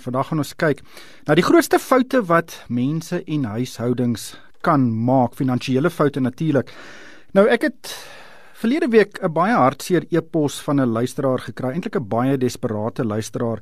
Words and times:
Vandag 0.00 0.30
gaan 0.30 0.40
ons 0.40 0.54
kyk 0.56 0.80
na 1.28 1.34
die 1.36 1.44
grootste 1.44 1.78
foute 1.78 2.22
wat 2.30 2.54
mense 2.72 3.20
en 3.20 3.44
huishoudings 3.52 4.30
kan 4.64 4.86
maak, 4.92 5.34
finansiële 5.36 5.90
foute 5.92 6.20
natuurlik. 6.20 6.72
Nou 7.36 7.46
ek 7.48 7.66
het 7.68 7.92
verlede 8.60 8.88
week 8.92 9.20
'n 9.22 9.32
baie 9.32 9.54
hartseer 9.54 10.06
e-pos 10.10 10.60
van 10.60 10.80
'n 10.80 10.92
luisteraar 10.92 11.38
gekry, 11.38 11.72
eintlik 11.72 11.96
'n 11.96 12.08
baie 12.08 12.38
desperate 12.38 13.04
luisteraar, 13.04 13.60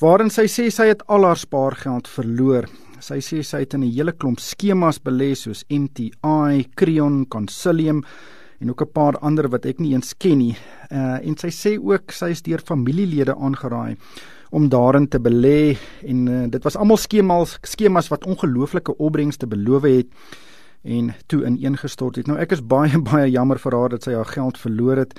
waarin 0.00 0.30
sy 0.30 0.46
sê 0.46 0.70
sy 0.70 0.86
het 0.86 1.06
al 1.06 1.24
haar 1.24 1.36
spaargeld 1.36 2.08
verloor. 2.08 2.66
Sy 3.00 3.18
sê 3.18 3.42
sy 3.44 3.58
het 3.58 3.74
in 3.74 3.84
'n 3.84 3.92
hele 3.92 4.12
klomp 4.12 4.40
skemas 4.40 4.98
belê 4.98 5.34
soos 5.34 5.64
MTI, 5.70 6.68
Creon, 6.74 7.26
Consilium 7.28 8.04
en 8.60 8.70
ook 8.70 8.82
'n 8.82 8.92
paar 8.92 9.18
ander 9.18 9.48
wat 9.48 9.66
ek 9.66 9.78
nie 9.78 9.94
eens 9.94 10.14
ken 10.18 10.38
nie. 10.38 10.56
Uh 10.90 11.18
en 11.22 11.36
sy 11.36 11.48
sê 11.48 11.78
ook 11.78 12.10
sy 12.10 12.30
is 12.30 12.42
deur 12.42 12.60
familielede 12.60 13.34
aangeraai 13.34 13.96
om 14.50 14.68
daarin 14.68 15.08
te 15.08 15.20
belê 15.20 15.76
en 16.06 16.26
uh, 16.26 16.44
dit 16.50 16.62
was 16.62 16.76
almal 16.76 16.96
skemas 16.96 17.58
skemas 17.62 18.08
wat 18.08 18.26
ongelooflike 18.26 18.96
opbrengste 18.96 19.46
beloof 19.46 19.82
het 19.82 20.06
en 20.82 21.14
toe 21.26 21.44
ineengestort 21.44 22.16
het. 22.16 22.26
Nou 22.26 22.38
ek 22.38 22.52
is 22.56 22.64
baie 22.64 22.98
baie 23.10 23.30
jammer 23.30 23.58
vir 23.58 23.76
haar 23.76 23.96
dat 23.96 24.06
sy 24.06 24.14
haar 24.16 24.30
geld 24.30 24.58
verloor 24.58 25.04
het. 25.04 25.18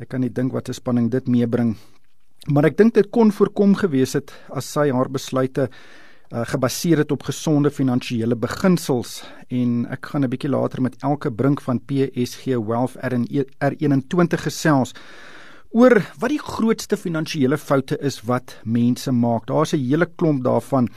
Ek 0.00 0.08
kan 0.08 0.20
nie 0.20 0.32
dink 0.32 0.52
wat 0.52 0.68
'n 0.68 0.74
spanning 0.74 1.10
dit 1.10 1.26
meebring. 1.28 1.76
Maar 2.48 2.70
ek 2.70 2.76
dink 2.76 2.94
dit 2.94 3.10
kon 3.10 3.32
voorkom 3.32 3.74
gewees 3.74 4.14
het 4.16 4.32
as 4.48 4.64
sy 4.72 4.90
haar 4.90 5.10
besluite 5.12 5.68
uh, 6.32 6.46
gebaseer 6.46 7.02
het 7.02 7.12
op 7.12 7.22
gesonde 7.22 7.70
finansiële 7.70 8.36
beginsels 8.36 9.22
en 9.48 9.86
ek 9.90 10.06
gaan 10.06 10.24
'n 10.24 10.30
bietjie 10.30 10.50
later 10.50 10.80
met 10.80 10.96
Elke 11.02 11.30
Brink 11.30 11.60
van 11.60 11.80
PSG 11.84 12.56
Wealth 12.56 12.96
R21 12.96 14.40
gesels 14.40 14.94
oor 15.70 16.00
wat 16.18 16.32
die 16.32 16.42
grootste 16.42 16.96
finansiële 16.96 17.58
foute 17.58 17.98
is 18.02 18.20
wat 18.26 18.56
mense 18.64 19.12
maak. 19.12 19.46
Daar's 19.46 19.72
'n 19.72 19.78
hele 19.78 20.08
klomp 20.16 20.44
daarvan 20.44 20.88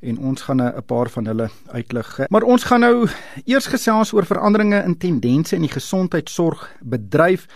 en 0.00 0.18
ons 0.18 0.42
gaan 0.42 0.62
'n 0.62 0.82
paar 0.86 1.08
van 1.08 1.26
hulle 1.26 1.48
uitlig. 1.66 2.28
Maar 2.28 2.42
ons 2.42 2.64
gaan 2.64 2.80
nou 2.80 3.08
eers 3.44 3.66
gesels 3.66 4.12
oor 4.12 4.26
veranderinge 4.26 4.82
in 4.84 4.96
tendense 4.96 5.54
in 5.56 5.62
die 5.62 5.70
gesondheidsorgbedryf 5.70 7.46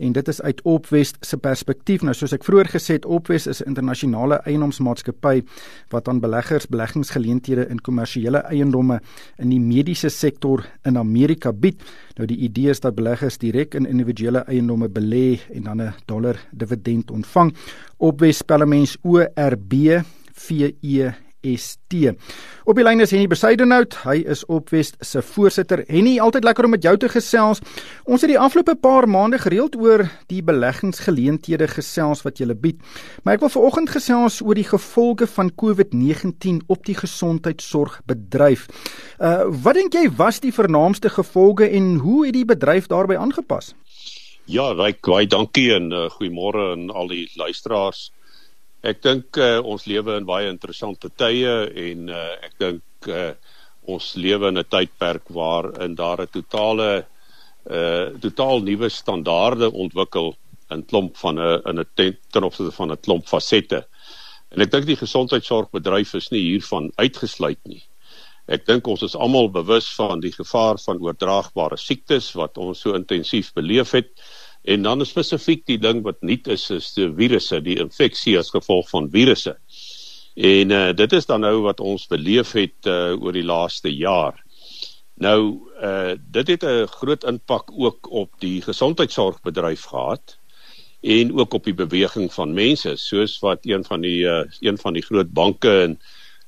en 0.00 0.12
dit 0.16 0.28
is 0.28 0.40
uit 0.42 0.62
Opwest 0.64 1.16
se 1.20 1.36
perspektief. 1.36 2.02
Nou 2.02 2.14
soos 2.16 2.32
ek 2.32 2.44
vroeër 2.46 2.70
gesê 2.72 2.96
het, 2.98 3.06
Opwest 3.06 3.46
is 3.46 3.60
'n 3.62 3.68
internasionale 3.68 4.40
eiendomsmaatskappy 4.44 5.42
wat 5.90 6.08
aan 6.08 6.20
beleggers 6.20 6.66
beleggingsgeleenthede 6.66 7.68
in 7.68 7.80
kommersiële 7.80 8.38
eiendomme 8.38 9.00
in 9.38 9.48
die 9.50 9.60
mediese 9.60 10.08
sektor 10.08 10.64
in 10.84 10.98
Amerika 10.98 11.52
bied. 11.52 11.82
Nou 12.16 12.26
die 12.26 12.38
idee 12.38 12.70
is 12.70 12.80
dat 12.80 12.94
beleggers 12.94 13.38
direk 13.38 13.74
in 13.74 13.86
individuele 13.86 14.38
eiendomme 14.38 14.88
belê 14.88 15.40
en 15.54 15.62
dan 15.62 15.82
'n 15.82 15.94
dollar 16.06 16.36
dividend 16.50 17.10
ontvang. 17.10 17.54
Opwest 17.98 18.38
spel 18.38 18.66
mens 18.66 18.96
O 19.02 19.18
R 19.34 19.56
B 19.56 20.02
V 20.32 20.72
E 20.80 21.29
ST. 21.42 22.12
Op 22.64 22.78
die 22.78 22.84
lyn 22.84 23.00
is 23.02 23.12
Henny 23.14 23.26
Besaidenhout. 23.30 23.96
Hy 24.04 24.20
is 24.28 24.44
Opwest 24.50 24.98
se 25.04 25.22
voorsitter. 25.24 25.82
Henny, 25.88 26.18
altyd 26.20 26.44
lekker 26.44 26.68
om 26.68 26.74
met 26.76 26.84
jou 26.84 26.94
te 27.00 27.08
gesels. 27.08 27.62
Ons 28.04 28.24
het 28.24 28.32
die 28.32 28.38
afgelope 28.38 28.76
paar 28.80 29.08
maande 29.08 29.40
gereeld 29.40 29.76
oor 29.80 30.04
die 30.32 30.42
beleggingsgeleenthede 30.44 31.68
gesels 31.72 32.22
wat 32.26 32.40
jy 32.40 32.50
bied. 32.54 32.80
Maar 33.22 33.38
ek 33.38 33.46
wil 33.46 33.54
vanoggend 33.56 33.92
gesels 33.94 34.40
oor 34.44 34.58
die 34.58 34.68
gevolge 34.68 35.26
van 35.30 35.52
COVID-19 35.54 36.64
op 36.68 36.84
die 36.86 36.98
gesondheidsorgbedryf. 36.98 38.68
Uh 39.18 39.48
wat 39.64 39.76
dink 39.76 39.94
jy 39.94 40.06
was 40.16 40.40
die 40.40 40.52
vernaamste 40.54 41.10
gevolge 41.10 41.68
en 41.68 41.96
hoe 42.04 42.26
het 42.26 42.34
die 42.34 42.46
bedryf 42.48 42.86
daarbey 42.90 43.16
aangepas? 43.16 43.74
Ja, 44.50 44.72
baie 44.74 45.26
dankie 45.30 45.68
en 45.74 45.92
uh, 45.92 46.08
goeiemôre 46.10 46.72
aan 46.72 46.88
al 46.90 47.10
die 47.10 47.28
luisteraars. 47.38 48.10
Ek 48.80 49.02
dink 49.04 49.36
uh, 49.36 49.60
ons 49.60 49.84
lewe 49.86 50.16
in 50.16 50.24
baie 50.28 50.48
interessante 50.48 51.10
tye 51.20 51.54
en 51.88 52.06
uh, 52.08 52.28
ek 52.46 52.54
dink 52.62 53.08
uh, 53.12 53.32
ons 53.92 54.06
lewe 54.16 54.48
in 54.48 54.58
'n 54.58 54.68
tydperk 54.72 55.28
waarin 55.36 55.94
daar 55.94 56.22
'n 56.22 56.32
totale 56.32 57.06
uh 57.70 58.06
totaal 58.24 58.62
nuwe 58.64 58.88
standaarde 58.88 59.68
ontwikkel 59.70 60.32
in 60.72 60.84
klomp 60.86 61.16
van 61.16 61.38
'n 61.38 61.60
in 61.68 61.80
'n 61.80 61.86
ten, 61.94 62.44
opsigte 62.44 62.72
van 62.72 62.92
'n 62.92 63.00
klomp 63.04 63.26
fasette. 63.28 63.84
En 64.50 64.60
ek 64.60 64.70
dink 64.70 64.86
die 64.86 64.96
gesondheidsorgbedryf 64.96 66.14
is 66.14 66.30
nie 66.30 66.42
hiervan 66.42 66.90
uitgesluit 66.96 67.60
nie. 67.64 67.82
Ek 68.48 68.64
dink 68.66 68.86
ons 68.86 69.02
is 69.02 69.14
almal 69.14 69.50
bewus 69.50 69.94
van 69.94 70.20
die 70.20 70.32
gevaar 70.32 70.78
van 70.78 70.98
oordraagbare 70.98 71.76
siektes 71.76 72.32
wat 72.32 72.58
ons 72.58 72.80
so 72.80 72.94
intensief 72.94 73.52
beleef 73.52 73.92
het. 73.92 74.10
En 74.62 74.82
dan 74.82 75.06
spesifiek 75.06 75.64
die 75.66 75.78
ding 75.78 76.02
wat 76.02 76.20
nuut 76.20 76.48
is 76.48 76.68
is 76.70 76.92
die 76.96 77.08
virusse, 77.16 77.60
die 77.64 77.78
infeksie 77.80 78.36
as 78.38 78.52
gevolg 78.52 78.88
van 78.88 79.08
virusse. 79.10 79.56
En 80.34 80.70
uh, 80.70 80.92
dit 80.96 81.12
is 81.12 81.26
dan 81.26 81.40
nou 81.40 81.60
wat 81.64 81.80
ons 81.80 82.06
beleef 82.06 82.52
het 82.52 82.86
uh, 82.86 83.16
oor 83.16 83.32
die 83.32 83.44
laaste 83.44 83.92
jaar. 83.92 84.36
Nou 85.20 85.40
uh 85.80 86.12
dit 86.32 86.48
het 86.48 86.64
'n 86.64 86.86
groot 86.86 87.24
impak 87.24 87.72
ook 87.72 88.10
op 88.10 88.30
die 88.38 88.62
gesondheidsorgbedryf 88.62 89.82
gehad 89.84 90.38
en 91.00 91.32
ook 91.38 91.54
op 91.54 91.64
die 91.64 91.74
beweging 91.74 92.32
van 92.32 92.52
mense 92.52 92.96
soos 92.96 93.38
wat 93.38 93.66
een 93.66 93.84
van 93.84 94.00
die 94.00 94.24
uh, 94.24 94.44
een 94.60 94.78
van 94.78 94.92
die 94.92 95.02
groot 95.02 95.32
banke 95.32 95.82
in 95.82 95.98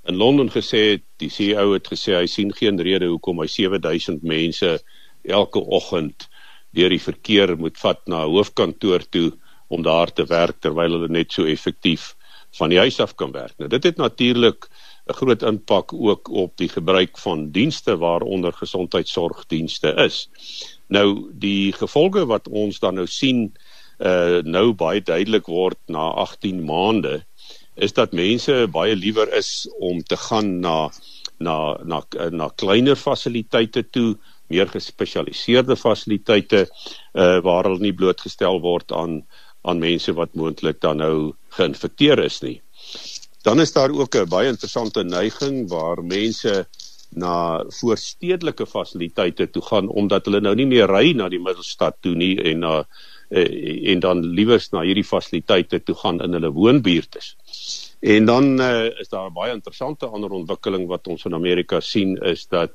in 0.04 0.16
Londen 0.16 0.50
gesê 0.50 0.78
het 0.90 1.02
die 1.16 1.30
CEO 1.30 1.72
het 1.72 1.88
gesê 1.88 2.14
hy 2.16 2.26
sien 2.26 2.52
geen 2.52 2.80
rede 2.80 3.06
hoekom 3.06 3.40
hy 3.40 3.46
7000 3.46 4.22
mense 4.22 4.82
elke 5.22 5.60
oggend 5.60 6.28
deur 6.76 6.92
die 6.92 7.02
verkeer 7.02 7.56
moet 7.58 7.78
vat 7.78 8.00
na 8.06 8.24
'n 8.24 8.32
hoofkantoor 8.32 9.04
toe 9.10 9.32
om 9.68 9.82
daar 9.82 10.12
te 10.12 10.24
werk 10.24 10.60
terwyl 10.60 10.92
hulle 10.96 11.08
net 11.08 11.32
so 11.32 11.44
effektief 11.44 12.14
van 12.58 12.68
die 12.68 12.78
huis 12.78 13.00
af 13.00 13.14
kan 13.16 13.32
werk. 13.32 13.54
Nou 13.58 13.68
dit 13.68 13.84
het 13.84 13.96
natuurlik 13.96 14.68
'n 15.08 15.12
groot 15.18 15.42
impak 15.42 15.92
ook 15.92 16.28
op 16.28 16.56
die 16.56 16.68
gebruik 16.68 17.18
van 17.18 17.50
dienste 17.50 17.96
waaronder 17.96 18.52
gesondheidsorgdienste 18.52 19.94
is. 19.96 20.28
Nou 20.88 21.30
die 21.32 21.72
gevolge 21.72 22.26
wat 22.26 22.48
ons 22.48 22.78
dan 22.78 22.94
nou 22.94 23.06
sien 23.06 23.52
uh 23.98 24.42
nou 24.42 24.72
baie 24.72 25.00
duidelik 25.00 25.46
word 25.46 25.78
na 25.86 26.10
18 26.24 26.64
maande 26.64 27.24
is 27.74 27.92
dat 27.92 28.12
mense 28.12 28.66
baie 28.72 28.96
liewer 28.96 29.32
is 29.32 29.68
om 29.78 30.02
te 30.02 30.16
gaan 30.16 30.60
na 30.60 30.90
na 31.38 31.76
na 31.84 32.02
na 32.30 32.48
kleiner 32.48 32.96
fasiliteite 32.96 33.82
toe 33.90 34.16
meer 34.52 34.68
gespesialiseerde 34.72 35.76
fasiliteite 35.80 36.66
uh 36.66 37.40
waar 37.46 37.68
hulle 37.68 37.82
nie 37.88 37.96
blootgestel 37.96 38.60
word 38.64 38.92
aan 38.92 39.22
aan 39.62 39.82
mense 39.82 40.12
wat 40.18 40.34
moontlik 40.34 40.80
dan 40.82 40.98
nou 40.98 41.16
geïnfekteer 41.56 42.18
is 42.24 42.40
nie. 42.42 42.58
Dan 43.46 43.60
is 43.60 43.72
daar 43.72 43.90
ook 43.90 44.16
'n 44.16 44.28
baie 44.28 44.48
interessante 44.48 45.04
neiging 45.04 45.68
waar 45.70 46.02
mense 46.04 46.66
na 47.14 47.64
voorstedelike 47.80 48.66
fasiliteite 48.66 49.50
toe 49.50 49.62
gaan 49.62 49.88
omdat 49.88 50.24
hulle 50.26 50.40
nou 50.40 50.54
nie 50.54 50.66
meer 50.66 50.88
ry 50.88 51.12
na 51.12 51.28
die 51.28 51.42
middelstad 51.42 51.96
toe 52.00 52.14
nie 52.14 52.36
en 52.40 52.64
na 52.64 52.74
uh, 53.32 53.90
en 53.92 54.00
dan 54.00 54.20
liewers 54.36 54.70
na 54.72 54.84
hierdie 54.86 55.06
fasiliteite 55.06 55.80
toe 55.82 55.96
gaan 56.04 56.20
in 56.24 56.36
hulle 56.36 56.52
woonbuurt 56.52 57.16
is. 57.16 57.32
En 58.02 58.26
dan 58.26 58.60
uh, 58.60 58.90
is 59.00 59.08
daar 59.08 59.32
baie 59.32 59.54
interessante 59.54 60.06
ander 60.06 60.30
ontwikkeling 60.30 60.88
wat 60.90 61.08
ons 61.08 61.24
in 61.24 61.34
Amerika 61.34 61.80
sien 61.80 62.16
is 62.26 62.46
dat 62.50 62.72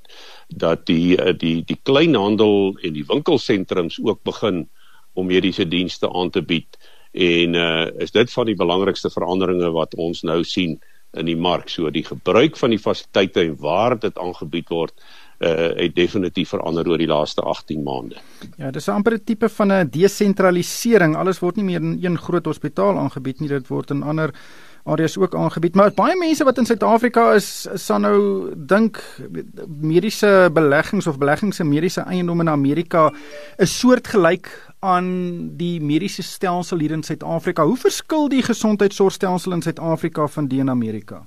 dat 0.48 0.86
die 0.88 1.18
uh, 1.18 1.34
die 1.38 1.62
die 1.68 1.80
kleinhandel 1.84 2.78
en 2.82 2.94
die 2.96 3.06
winkelsentrums 3.08 4.00
ook 4.04 4.24
begin 4.24 4.68
om 5.14 5.28
mediese 5.28 5.68
dienste 5.68 6.10
aan 6.14 6.30
te 6.30 6.42
bied 6.42 6.78
en 7.12 7.54
uh, 7.58 7.88
is 8.04 8.12
dit 8.12 8.32
van 8.32 8.46
die 8.46 8.56
belangrikste 8.56 9.10
veranderinge 9.10 9.72
wat 9.76 9.96
ons 9.96 10.24
nou 10.24 10.44
sien 10.46 10.78
in 11.18 11.28
die 11.28 11.38
mark 11.40 11.70
so 11.74 11.90
die 11.90 12.06
gebruik 12.06 12.58
van 12.60 12.76
die 12.76 12.82
fasiliteite 12.82 13.42
en 13.48 13.56
waar 13.62 13.98
dit 14.00 14.18
aangebied 14.22 14.70
word 14.70 14.94
uh 15.40 15.70
het 15.78 15.96
definitief 15.96 16.50
verander 16.50 16.88
oor 16.90 16.98
die 16.98 17.08
laaste 17.08 17.42
18 17.42 17.84
maande. 17.84 18.16
Ja, 18.58 18.72
dis 18.72 18.90
amper 18.90 19.14
'n 19.14 19.24
tipe 19.24 19.50
van 19.50 19.72
'n 19.72 19.90
desentralisering. 19.90 21.16
Alles 21.16 21.40
word 21.40 21.56
nie 21.56 21.66
meer 21.66 21.82
in 21.82 22.00
een 22.04 22.18
groot 22.18 22.46
hospitaal 22.46 22.98
aangebied 22.98 23.40
nie, 23.40 23.50
dit 23.50 23.68
word 23.68 23.92
in 23.92 24.04
ander 24.04 24.34
areas 24.88 25.18
ook 25.18 25.36
aangebied. 25.36 25.76
Maar 25.76 25.92
baie 25.96 26.16
mense 26.18 26.44
wat 26.44 26.58
in 26.58 26.66
Suid-Afrika 26.66 27.34
is, 27.36 27.68
sal 27.76 28.00
nou 28.00 28.20
dink 28.56 29.02
mediese 29.68 30.50
beleggings 30.54 31.08
of 31.08 31.18
beleggings 31.18 31.60
in 31.60 31.70
mediese 31.70 32.02
eiendomme 32.02 32.46
in 32.48 32.50
Amerika 32.50 33.12
is 33.58 33.80
soortgelyk 33.80 34.50
aan 34.80 35.08
die 35.58 35.82
mediese 35.82 36.24
stelsel 36.24 36.80
hier 36.80 36.92
in 36.92 37.04
Suid-Afrika. 37.04 37.66
Hoe 37.66 37.78
verskil 37.78 38.30
die 38.30 38.44
gesondheidsorgstelsel 38.46 39.58
in 39.58 39.62
Suid-Afrika 39.62 40.28
van 40.28 40.48
die 40.48 40.60
in 40.60 40.70
Amerika? 40.70 41.26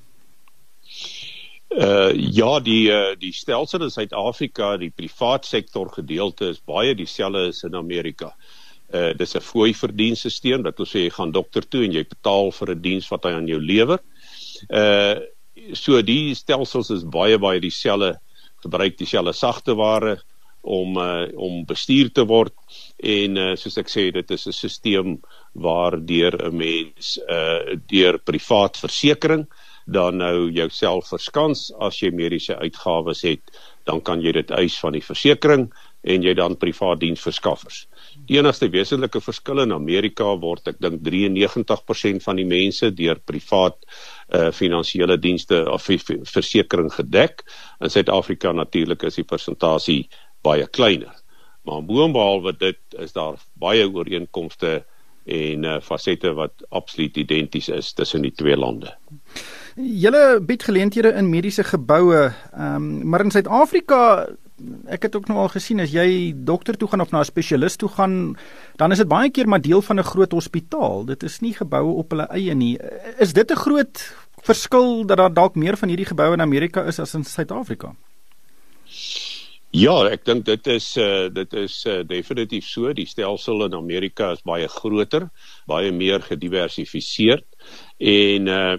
Uh 1.71 2.11
ja, 2.15 2.59
die 2.59 2.91
uh, 2.91 3.13
die 3.19 3.31
stelsel 3.33 3.85
in 3.87 3.93
Suid-Afrika, 3.95 4.73
die 4.77 4.91
privaat 4.91 5.45
sektor 5.47 5.87
gedeelte 5.95 6.49
is 6.51 6.59
baie 6.67 6.97
dieselfde 6.99 7.45
as 7.53 7.63
in 7.63 7.77
Amerika. 7.79 8.33
Uh 8.91 9.13
dis 9.15 9.37
'n 9.37 9.41
fooi 9.41 9.71
verdienstelsel 9.75 10.65
dat 10.67 10.81
ons 10.81 10.91
sê 10.91 11.05
jy 11.05 11.13
gaan 11.15 11.31
dokter 11.31 11.63
toe 11.63 11.85
en 11.85 11.93
jy 11.93 12.03
betaal 12.03 12.51
vir 12.51 12.75
'n 12.75 12.83
diens 12.83 13.09
wat 13.11 13.25
hy 13.25 13.31
aan 13.31 13.47
jou 13.47 13.61
lewer. 13.61 14.01
Uh 14.69 15.23
so 15.73 16.03
die 16.03 16.35
stelsels 16.35 16.91
is 16.91 17.05
baie 17.05 17.39
baie 17.39 17.61
dieselfde 17.61 18.19
gebruik 18.65 18.99
dieselfde 18.99 19.33
sagte 19.33 19.77
ware 19.77 20.19
om 20.63 20.99
uh 20.99 21.31
om 21.39 21.65
bestuur 21.65 22.11
te 22.11 22.27
word 22.27 22.55
en 22.99 23.37
uh 23.37 23.57
soos 23.57 23.79
ek 23.79 23.89
sê 23.89 24.11
dit 24.11 24.31
is 24.31 24.47
'n 24.47 24.53
stelsel 24.53 25.23
waar 25.55 25.95
deur 26.05 26.35
'n 26.51 26.57
mens 26.57 27.19
uh 27.31 27.79
deur 27.87 28.19
privaat 28.19 28.77
versekerings 28.77 29.47
dan 29.87 30.21
nou 30.21 30.51
jouself 30.51 31.09
verskans 31.09 31.71
as 31.81 32.01
jy 32.03 32.11
mediese 32.15 32.57
uitgawes 32.57 33.23
het, 33.27 33.43
dan 33.89 34.01
kan 34.01 34.21
jy 34.23 34.33
dit 34.37 34.51
eis 34.51 34.79
van 34.79 34.95
die 34.97 35.05
versekerings 35.05 35.87
en 36.01 36.25
jy 36.25 36.33
dan 36.35 36.57
privaat 36.57 37.01
diensverskaffers. 37.03 37.85
Die 38.29 38.39
enigste 38.39 38.71
wesenlike 38.73 39.21
verskil 39.21 39.61
in 39.65 39.75
Amerika 39.77 40.31
word 40.41 40.71
ek 40.73 40.79
dink 40.81 41.03
93% 41.05 42.25
van 42.25 42.41
die 42.41 42.49
mense 42.49 42.91
deur 42.97 43.21
privaat 43.21 43.77
uh 44.37 44.49
finansiële 44.55 45.19
dienste 45.21 45.65
of 45.69 45.85
versekerings 45.85 47.01
gedek. 47.01 47.45
In 47.81 47.93
Suid-Afrika 47.93 48.53
natuurlik 48.53 49.05
is 49.09 49.19
die 49.21 49.27
persentasie 49.29 50.05
baie 50.43 50.67
kleiner. 50.67 51.13
Maar 51.69 51.85
boonbehalwe 51.85 52.55
dit 52.57 52.81
is 53.03 53.13
daar 53.13 53.37
baie 53.61 53.85
ooreenkomste 53.85 54.85
en 55.31 55.65
uh, 55.65 55.81
fasette 55.85 56.33
wat 56.33 56.65
absoluut 56.71 57.17
identies 57.17 57.69
is 57.69 57.93
tussen 57.93 58.25
die 58.25 58.33
twee 58.33 58.57
lande. 58.57 58.95
Julle 59.77 60.41
bied 60.41 60.63
geleenthede 60.63 61.13
in 61.15 61.31
mediese 61.31 61.65
geboue, 61.65 62.33
ehm 62.53 62.75
um, 62.75 63.09
maar 63.09 63.25
in 63.25 63.31
Suid-Afrika 63.31 64.29
ek 64.93 65.07
het 65.07 65.17
ook 65.17 65.29
nou 65.31 65.39
al 65.41 65.53
gesien 65.53 65.81
as 65.81 65.93
jy 65.95 66.33
dokter 66.37 66.77
toe 66.77 66.89
gaan 66.89 67.01
of 67.01 67.13
na 67.13 67.21
'n 67.21 67.25
spesialis 67.25 67.77
toe 67.77 67.89
gaan, 67.89 68.37
dan 68.77 68.93
is 68.93 68.99
dit 68.99 69.09
baie 69.09 69.31
keer 69.31 69.49
maar 69.49 69.61
deel 69.61 69.83
van 69.83 69.99
'n 69.99 70.11
groot 70.13 70.33
hospitaal. 70.33 71.05
Dit 71.05 71.23
is 71.23 71.41
nie 71.41 71.55
geboue 71.55 71.95
op 71.97 72.11
hulle 72.11 72.27
eie 72.29 72.55
nie. 72.55 72.79
Is 73.19 73.33
dit 73.33 73.51
'n 73.51 73.57
groot 73.57 74.15
verskil 74.43 75.07
dat 75.07 75.17
daar 75.17 75.35
dalk 75.35 75.55
meer 75.55 75.77
van 75.77 75.89
hierdie 75.89 76.07
geboue 76.07 76.33
in 76.33 76.41
Amerika 76.41 76.85
is 76.85 76.99
as 76.99 77.15
in 77.15 77.25
Suid-Afrika? 77.25 77.95
Ja, 79.71 80.09
ek 80.11 80.25
dink 80.25 80.45
dit 80.45 80.67
is 80.67 80.97
uh 80.97 81.29
dit 81.31 81.53
is 81.53 81.85
uh, 81.87 82.03
definitief 82.03 82.67
so. 82.67 82.93
Die 82.93 83.07
stelsel 83.07 83.65
in 83.65 83.75
Amerika 83.75 84.33
is 84.33 84.43
baie 84.43 84.69
groter, 84.69 85.29
baie 85.67 85.93
meer 85.93 86.21
gediversifiseerd 86.21 87.47
en 87.99 88.47
uh 88.47 88.77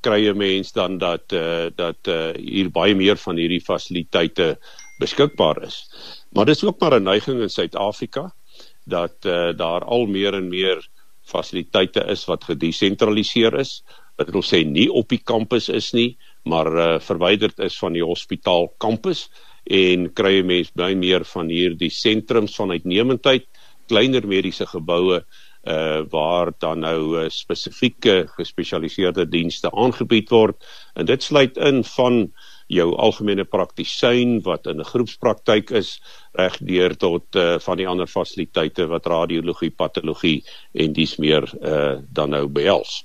kry 0.00 0.28
'n 0.28 0.36
mens 0.36 0.72
dan 0.72 0.98
dat 0.98 1.32
uh 1.32 1.68
dat 1.74 2.08
uh 2.08 2.32
hier 2.36 2.70
baie 2.70 2.94
meer 2.94 3.16
van 3.16 3.36
hierdie 3.36 3.60
fasiliteite 3.60 4.58
beskikbaar 4.98 5.62
is. 5.62 5.84
Maar 6.32 6.46
dis 6.46 6.64
ook 6.64 6.80
maar 6.80 7.00
'n 7.00 7.02
neiging 7.02 7.40
in 7.40 7.50
Suid-Afrika 7.50 8.34
dat 8.84 9.24
uh, 9.26 9.50
daar 9.56 9.84
al 9.84 10.06
meer 10.06 10.34
en 10.34 10.48
meer 10.48 10.88
fasiliteite 11.26 12.04
is 12.06 12.24
wat 12.24 12.44
gedesentraliseer 12.44 13.58
is. 13.58 13.82
Wat 14.16 14.30
wil 14.30 14.44
sê 14.46 14.62
nie 14.64 14.86
op 14.92 15.08
die 15.08 15.20
kampus 15.24 15.68
is 15.68 15.90
nie, 15.92 16.16
maar 16.44 16.70
uh, 16.72 17.00
verwyderd 17.02 17.58
is 17.58 17.78
van 17.78 17.92
die 17.92 18.04
hospitaal 18.04 18.70
kampus 18.78 19.26
en 19.64 20.12
kry 20.14 20.38
'n 20.40 20.46
mens 20.46 20.70
baie 20.72 20.96
meer 20.96 21.24
van 21.24 21.48
hierdie 21.50 21.90
sentrums 21.90 22.54
van 22.54 22.70
uitnemendheid, 22.70 23.46
kleiner 23.88 24.26
mediese 24.26 24.66
geboue 24.66 25.24
uh 25.66 26.02
waar 26.10 26.52
dan 26.58 26.80
nou 26.80 27.22
uh, 27.22 27.28
spesifieke 27.28 28.26
gespesialiseerde 28.36 29.26
dienste 29.28 29.70
aangebied 29.72 30.30
word 30.30 30.66
en 30.94 31.06
dit 31.06 31.22
sluit 31.22 31.56
in 31.56 31.84
van 31.84 32.26
jou 32.66 32.94
algemene 32.98 33.44
praktisyn 33.44 34.40
wat 34.42 34.66
in 34.66 34.80
'n 34.80 34.84
groepspraktyk 34.84 35.70
is 35.70 36.00
reg 36.32 36.58
deur 36.58 36.96
tot 36.96 37.36
uh, 37.36 37.58
van 37.58 37.76
die 37.76 37.88
ander 37.88 38.06
fasiliteite 38.06 38.86
wat 38.86 39.06
radiologie, 39.06 39.70
patologie 39.70 40.44
en 40.74 40.92
dis 40.92 41.16
meer 41.16 41.46
uh, 41.62 41.98
dan 42.12 42.30
nou 42.30 42.46
behels. 42.48 43.04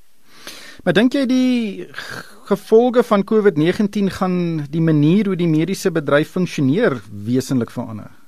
Maar 0.83 0.93
dink 0.93 1.13
jy 1.13 1.25
die 1.25 1.85
gevolge 2.49 3.03
van 3.03 3.23
COVID-19 3.23 4.09
gaan 4.09 4.65
die 4.69 4.81
manier 4.81 5.25
hoe 5.25 5.35
die 5.35 5.47
mediese 5.47 5.91
bedryf 5.91 6.31
funksioneer 6.31 7.01
wesentlik 7.11 7.69
verander? 7.69 8.20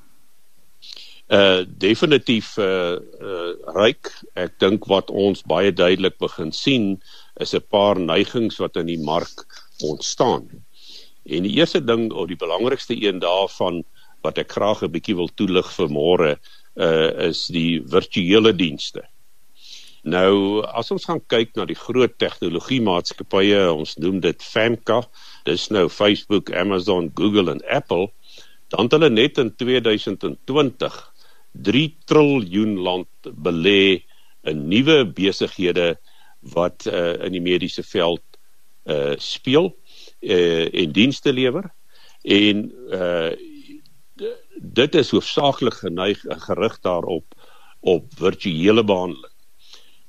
Uh 1.31 1.63
definitief 1.79 2.57
uh, 2.57 2.99
uh 2.99 3.53
ryk. 3.75 4.11
Ek 4.35 4.59
dink 4.59 4.85
wat 4.91 5.09
ons 5.09 5.41
baie 5.47 5.71
duidelik 5.71 6.17
begin 6.19 6.51
sien 6.51 7.01
is 7.39 7.53
'n 7.55 7.63
paar 7.69 7.99
neigings 7.99 8.59
wat 8.59 8.75
in 8.75 8.87
die 8.91 8.99
mark 8.99 9.45
ontstaan. 9.79 10.49
En 11.25 11.43
die 11.43 11.55
eerste 11.55 11.79
ding 11.79 12.11
of 12.11 12.27
die 12.27 12.35
belangrikste 12.35 12.95
een 12.99 13.19
daarvan 13.19 13.83
wat 14.21 14.37
ek 14.37 14.51
graag 14.51 14.83
'n 14.83 14.91
bietjie 14.91 15.15
wil 15.15 15.31
toelig 15.35 15.71
vir 15.71 15.89
môre 15.89 16.37
uh 16.75 17.27
is 17.29 17.47
die 17.47 17.81
virtuele 17.81 18.53
dienste. 18.53 19.03
Nou 20.03 20.63
as 20.75 20.91
ons 20.91 21.05
gaan 21.05 21.21
kyk 21.31 21.55
na 21.55 21.65
die 21.65 21.79
groot 21.79 22.17
tegnologie 22.19 22.81
maatskappye, 22.81 23.71
ons 23.71 23.95
noem 23.97 24.19
dit 24.19 24.43
FAMCA, 24.43 24.99
dis 25.45 25.69
nou 25.69 25.87
Facebook, 25.87 26.51
Amazon, 26.51 27.11
Google 27.15 27.51
en 27.51 27.61
Apple, 27.69 28.09
dan 28.67 28.89
het 28.89 28.91
hulle 28.91 29.09
net 29.09 29.37
in 29.37 29.55
2020 29.55 31.12
3 31.53 31.97
triljoen 32.05 32.77
rand 32.85 33.31
belê 33.45 34.03
in 34.49 34.67
nuwe 34.67 35.03
besighede 35.05 35.95
wat 36.53 36.87
uh 36.91 37.15
in 37.23 37.37
die 37.37 37.43
mediese 37.43 37.83
veld 37.83 38.23
uh 38.89 39.15
speel 39.17 39.71
uh, 40.21 40.67
en 40.73 40.91
dienste 40.91 41.33
lewer 41.33 41.69
en 42.23 42.71
uh 42.91 43.31
dit 44.63 44.95
is 44.95 45.11
hoofsaaklik 45.11 45.79
geneig 45.81 46.21
gerig 46.45 46.75
daarop 46.85 47.33
op 47.81 48.05
virtuele 48.15 48.83
behandeling. 48.83 49.31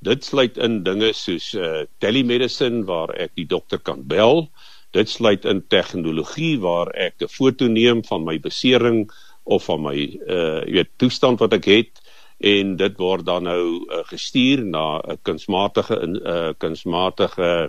Dit 0.05 0.25
sluit 0.25 0.59
in 0.61 0.83
dinge 0.85 1.13
soos 1.17 1.53
uh 1.55 1.85
telemedicine 1.99 2.85
waar 2.89 3.15
ek 3.17 3.35
die 3.39 3.47
dokter 3.49 3.79
kan 3.79 4.05
bel. 4.07 4.49
Dit 4.95 5.11
sluit 5.11 5.45
in 5.45 5.65
tegnologie 5.69 6.59
waar 6.61 6.93
ek 6.95 7.23
'n 7.23 7.29
foto 7.29 7.67
neem 7.67 8.05
van 8.05 8.25
my 8.25 8.39
besering 8.39 9.11
of 9.45 9.65
van 9.65 9.83
my 9.83 9.97
uh 10.27 10.63
jy 10.65 10.81
weet 10.81 10.93
toestand 10.97 11.41
wat 11.41 11.53
ek 11.53 11.65
het 11.71 12.03
en 12.45 12.77
dit 12.77 12.99
word 12.99 13.25
dan 13.25 13.45
nou 13.47 13.87
uh, 13.87 14.03
gestuur 14.11 14.65
na 14.65 15.01
'n 15.01 15.19
kunsmatige 15.23 15.97
'n 15.97 16.17
uh, 16.17 16.53
kunsmatige 16.59 17.51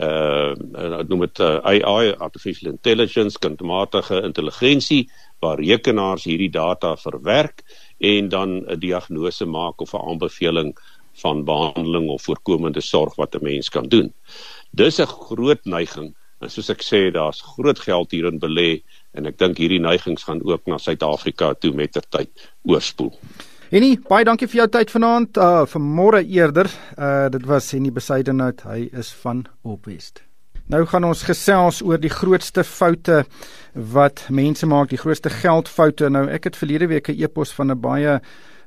uh 0.00 0.54
ek 1.00 1.08
noem 1.10 1.26
dit 1.26 1.40
uh, 1.44 1.58
AI 1.68 2.14
artificial 2.16 2.70
intelligence 2.70 3.36
kunsmatige 3.38 4.22
intelligensie 4.24 5.10
waar 5.44 5.60
rekenaars 5.60 6.24
hierdie 6.24 6.50
data 6.50 6.94
verwerk 6.96 7.60
en 8.00 8.28
dan 8.28 8.64
'n 8.64 8.78
diagnose 8.80 9.44
maak 9.44 9.80
of 9.80 9.92
'n 9.92 10.08
aanbeveling 10.08 10.72
van 11.20 11.44
behandeling 11.44 12.08
of 12.08 12.22
voorkomende 12.22 12.80
sorg 12.80 13.14
wat 13.16 13.34
'n 13.34 13.44
mens 13.44 13.68
kan 13.68 13.88
doen. 13.88 14.14
Dis 14.70 14.98
'n 14.98 15.06
groot 15.06 15.64
neiging 15.64 16.14
en 16.40 16.50
soos 16.50 16.70
ek 16.70 16.82
sê 16.82 17.12
daar's 17.12 17.40
groot 17.40 17.78
geld 17.78 18.10
hierin 18.10 18.40
belê 18.40 18.82
en 19.14 19.26
ek 19.26 19.38
dink 19.38 19.58
hierdie 19.58 19.80
neigings 19.80 20.24
gaan 20.24 20.40
ook 20.44 20.66
na 20.66 20.78
Suid-Afrika 20.78 21.52
toe 21.54 21.72
met 21.76 21.92
ter 21.92 22.04
tyd 22.08 22.50
oorspoel. 22.64 23.12
Henny, 23.72 23.96
baie 24.08 24.24
dankie 24.24 24.48
vir 24.48 24.62
jou 24.62 24.68
tyd 24.68 24.90
vanaand. 24.92 25.38
Uh 25.40 25.64
vir 25.64 25.80
môre 25.80 26.20
eerder. 26.24 26.68
Uh 26.96 27.28
dit 27.32 27.46
was 27.48 27.70
Henny 27.72 27.92
Besidenhout. 27.92 28.66
Hy 28.68 28.90
is 28.92 29.12
van 29.22 29.46
Opwest. 29.62 30.22
Nou 30.72 30.84
gaan 30.86 31.04
ons 31.04 31.24
gesels 31.26 31.80
oor 31.82 32.00
die 32.00 32.12
grootste 32.12 32.64
foute 32.64 33.22
wat 33.72 34.26
mense 34.30 34.66
maak, 34.68 34.92
die 34.92 35.00
grootste 35.00 35.32
geldfoute. 35.32 36.08
Nou 36.12 36.26
ek 36.28 36.50
het 36.50 36.56
verlede 36.56 36.88
week 36.92 37.08
'n 37.08 37.16
e-pos 37.22 37.52
van 37.52 37.72
'n 37.72 37.80
baie 37.80 38.20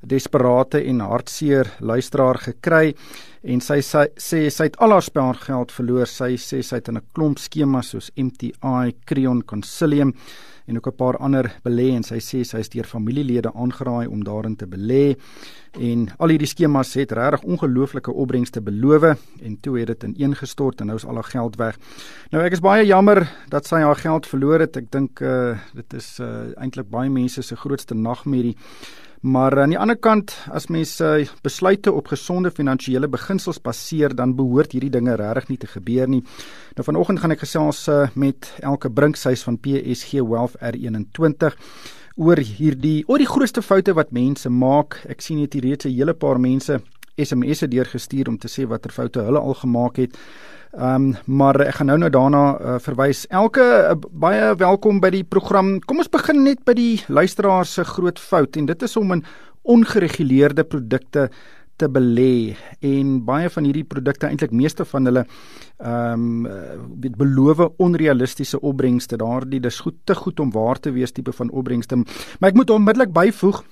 desperate 0.07 0.81
en 0.89 0.99
hartseer 0.99 1.69
luisteraar 1.79 2.37
gekry 2.37 2.95
en 3.43 3.61
sy 3.61 3.79
sê 3.85 4.07
sy, 4.17 4.41
sy 4.49 4.69
het 4.69 4.79
al 4.81 4.95
haar 4.95 5.05
spaargeld 5.05 5.71
verloor. 5.71 6.09
Sy 6.09 6.33
sê 6.41 6.63
sy 6.63 6.79
het 6.79 6.89
in 6.89 6.97
'n 6.97 7.07
klomp 7.13 7.39
skemas 7.39 7.89
soos 7.89 8.11
MTI, 8.17 8.95
Creon, 9.05 9.43
Consilium 9.43 10.13
en 10.67 10.75
ook 10.77 10.87
'n 10.87 10.95
paar 10.95 11.17
ander 11.17 11.59
belê 11.63 11.93
en 11.95 12.03
sy 12.03 12.17
sê 12.17 12.43
sy 12.43 12.57
is 12.57 12.69
deur 12.69 12.85
familielede 12.85 13.53
aangeraai 13.53 14.07
om 14.07 14.23
daarin 14.23 14.55
te 14.55 14.65
belê 14.65 15.15
en 15.79 16.09
al 16.17 16.29
hierdie 16.29 16.47
skemas 16.47 16.93
het 16.93 17.11
regtig 17.11 17.43
ongelooflike 17.43 18.11
opbrengste 18.11 18.61
beloof 18.61 19.03
en 19.41 19.57
toe 19.61 19.79
het 19.79 19.87
dit 19.87 20.03
ineengestort 20.03 20.81
en 20.81 20.87
nou 20.87 20.97
is 20.97 21.05
al 21.05 21.15
haar 21.15 21.23
geld 21.23 21.55
weg. 21.55 21.77
Nou 22.31 22.43
ek 22.43 22.53
is 22.53 22.59
baie 22.59 22.85
jammer 22.85 23.29
dat 23.49 23.65
sy 23.65 23.75
haar 23.75 23.95
geld 23.95 24.27
verloor 24.27 24.59
het. 24.59 24.77
Ek 24.77 24.91
dink 24.91 25.21
uh, 25.21 25.57
dit 25.73 25.93
is 25.93 26.19
uh, 26.19 26.51
eintlik 26.57 26.89
baie 26.89 27.09
mense 27.09 27.41
se 27.41 27.55
grootste 27.55 27.93
nagmerrie. 27.93 28.55
Maar 29.21 29.61
aan 29.61 29.69
die 29.69 29.79
ander 29.79 29.97
kant, 29.97 30.33
as 30.51 30.67
mense 30.67 31.27
besluite 31.41 31.91
op 31.91 32.07
gesonde 32.07 32.51
finansiële 32.51 33.07
beginsels 33.07 33.61
baseer, 33.61 34.15
dan 34.15 34.35
behoort 34.35 34.71
hierdie 34.75 34.91
dinge 34.93 35.15
regtig 35.15 35.49
nie 35.49 35.57
te 35.57 35.67
gebeur 35.67 36.07
nie. 36.07 36.23
Nou 36.75 36.85
vanoggend 36.85 37.19
gaan 37.19 37.31
ek 37.31 37.45
gesels 37.45 37.87
uh, 37.87 38.07
met 38.13 38.51
Elke 38.61 38.89
Brinkhuis 38.89 39.43
van 39.47 39.57
PSG 39.57 40.21
Wealth 40.21 40.57
R21 40.59 41.55
oor 42.15 42.39
hierdie 42.39 43.03
oor 43.11 43.19
die 43.19 43.27
grootste 43.27 43.61
foute 43.61 43.95
wat 43.95 44.13
mense 44.15 44.49
maak. 44.49 45.01
Ek 45.11 45.21
sien 45.21 45.41
hier 45.41 45.49
reeds 45.51 45.85
'n 45.85 45.91
hele 45.91 46.13
paar 46.13 46.39
mense 46.39 46.79
SMS'e 47.17 47.67
deurgestuur 47.71 48.29
om 48.29 48.37
te 48.37 48.51
sê 48.51 48.67
watter 48.67 48.91
foute 48.91 49.23
hulle 49.23 49.39
al 49.39 49.57
gemaak 49.61 49.97
het. 50.03 50.17
Ehm 50.75 50.95
um, 51.07 51.15
maar 51.25 51.55
ek 51.63 51.77
gaan 51.77 51.87
nou 51.87 51.97
nou 51.97 52.09
daarna 52.11 52.43
uh, 52.59 52.75
verwys. 52.83 53.23
Elke 53.31 53.63
uh, 53.63 53.95
baie 54.11 54.55
welkom 54.59 54.99
by 54.99 55.09
die 55.13 55.23
program. 55.23 55.77
Kom 55.87 56.01
ons 56.03 56.11
begin 56.11 56.43
net 56.43 56.65
by 56.67 56.75
die 56.75 57.03
luisteraar 57.07 57.65
se 57.65 57.85
groot 57.87 58.19
fout 58.19 58.57
en 58.59 58.67
dit 58.67 58.83
is 58.83 58.97
om 58.99 59.15
in 59.15 59.23
ongereguleerde 59.63 60.65
produkte 60.67 61.29
te 61.79 61.87
belê 61.91 62.55
en 62.83 63.15
baie 63.27 63.49
van 63.51 63.65
hierdie 63.67 63.85
produkte 63.87 64.27
eintlik 64.27 64.51
meeste 64.51 64.83
van 64.87 65.07
hulle 65.07 65.23
ehm 65.79 66.27
um, 66.27 66.45
uh, 66.51 67.15
beloof 67.23 67.63
onrealistiese 67.79 68.59
opbrengste. 68.59 69.19
Daardie 69.23 69.63
dis 69.63 69.79
goed 69.79 69.95
te 70.03 70.15
goed 70.15 70.39
om 70.39 70.51
waar 70.51 70.79
te 70.79 70.91
wees 70.91 71.15
tipe 71.15 71.31
van 71.31 71.51
opbrengste. 71.51 72.03
Maar 72.39 72.51
ek 72.51 72.59
moet 72.59 72.75
onmiddellik 72.75 73.15
byvoeg 73.15 73.63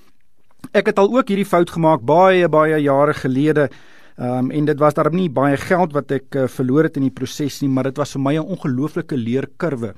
ek 0.72 0.86
het 0.86 0.98
al 0.98 1.10
ook 1.16 1.28
hierdie 1.28 1.48
fout 1.48 1.70
gemaak 1.70 2.00
baie 2.00 2.48
baie 2.48 2.80
jare 2.82 3.14
gelede 3.14 3.68
Ehm 4.14 4.46
um, 4.46 4.50
en 4.50 4.64
dit 4.64 4.78
was 4.78 4.94
daar 4.94 5.10
nie 5.10 5.30
baie 5.30 5.56
geld 5.58 5.92
wat 5.92 6.12
ek 6.14 6.36
uh, 6.38 6.46
verloor 6.46 6.86
het 6.86 6.96
in 7.00 7.08
die 7.08 7.14
proses 7.14 7.56
nie, 7.62 7.68
maar 7.68 7.88
dit 7.88 7.96
was 7.98 8.12
vir 8.14 8.22
my 8.22 8.34
'n 8.38 8.46
ongelooflike 8.46 9.16
leerkurwe 9.16 9.94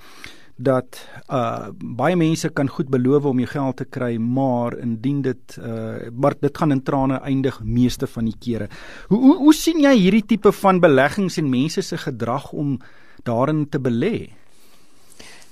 dat 0.56 0.96
uh 1.28 1.68
baie 1.76 2.16
mense 2.16 2.48
kan 2.48 2.68
goed 2.68 2.88
beloof 2.88 3.24
om 3.24 3.38
jou 3.38 3.48
geld 3.48 3.76
te 3.76 3.84
kry, 3.84 4.16
maar 4.16 4.78
indien 4.78 5.20
dit 5.22 5.58
uh 5.60 6.08
maar 6.16 6.34
dit 6.40 6.58
gaan 6.58 6.72
in 6.72 6.82
trane 6.82 7.20
eindig 7.20 7.60
meeste 7.62 8.06
van 8.06 8.24
die 8.24 8.38
kere. 8.40 8.68
Hoe 9.08 9.20
hoe, 9.20 9.36
hoe 9.36 9.54
sien 9.54 9.80
jy 9.80 9.94
hierdie 9.96 10.26
tipe 10.26 10.52
van 10.52 10.80
beleggings 10.80 11.36
en 11.36 11.50
mense 11.50 11.82
se 11.82 11.96
gedrag 11.96 12.52
om 12.52 12.80
daarin 13.24 13.68
te 13.68 13.78
belê? 13.78 14.32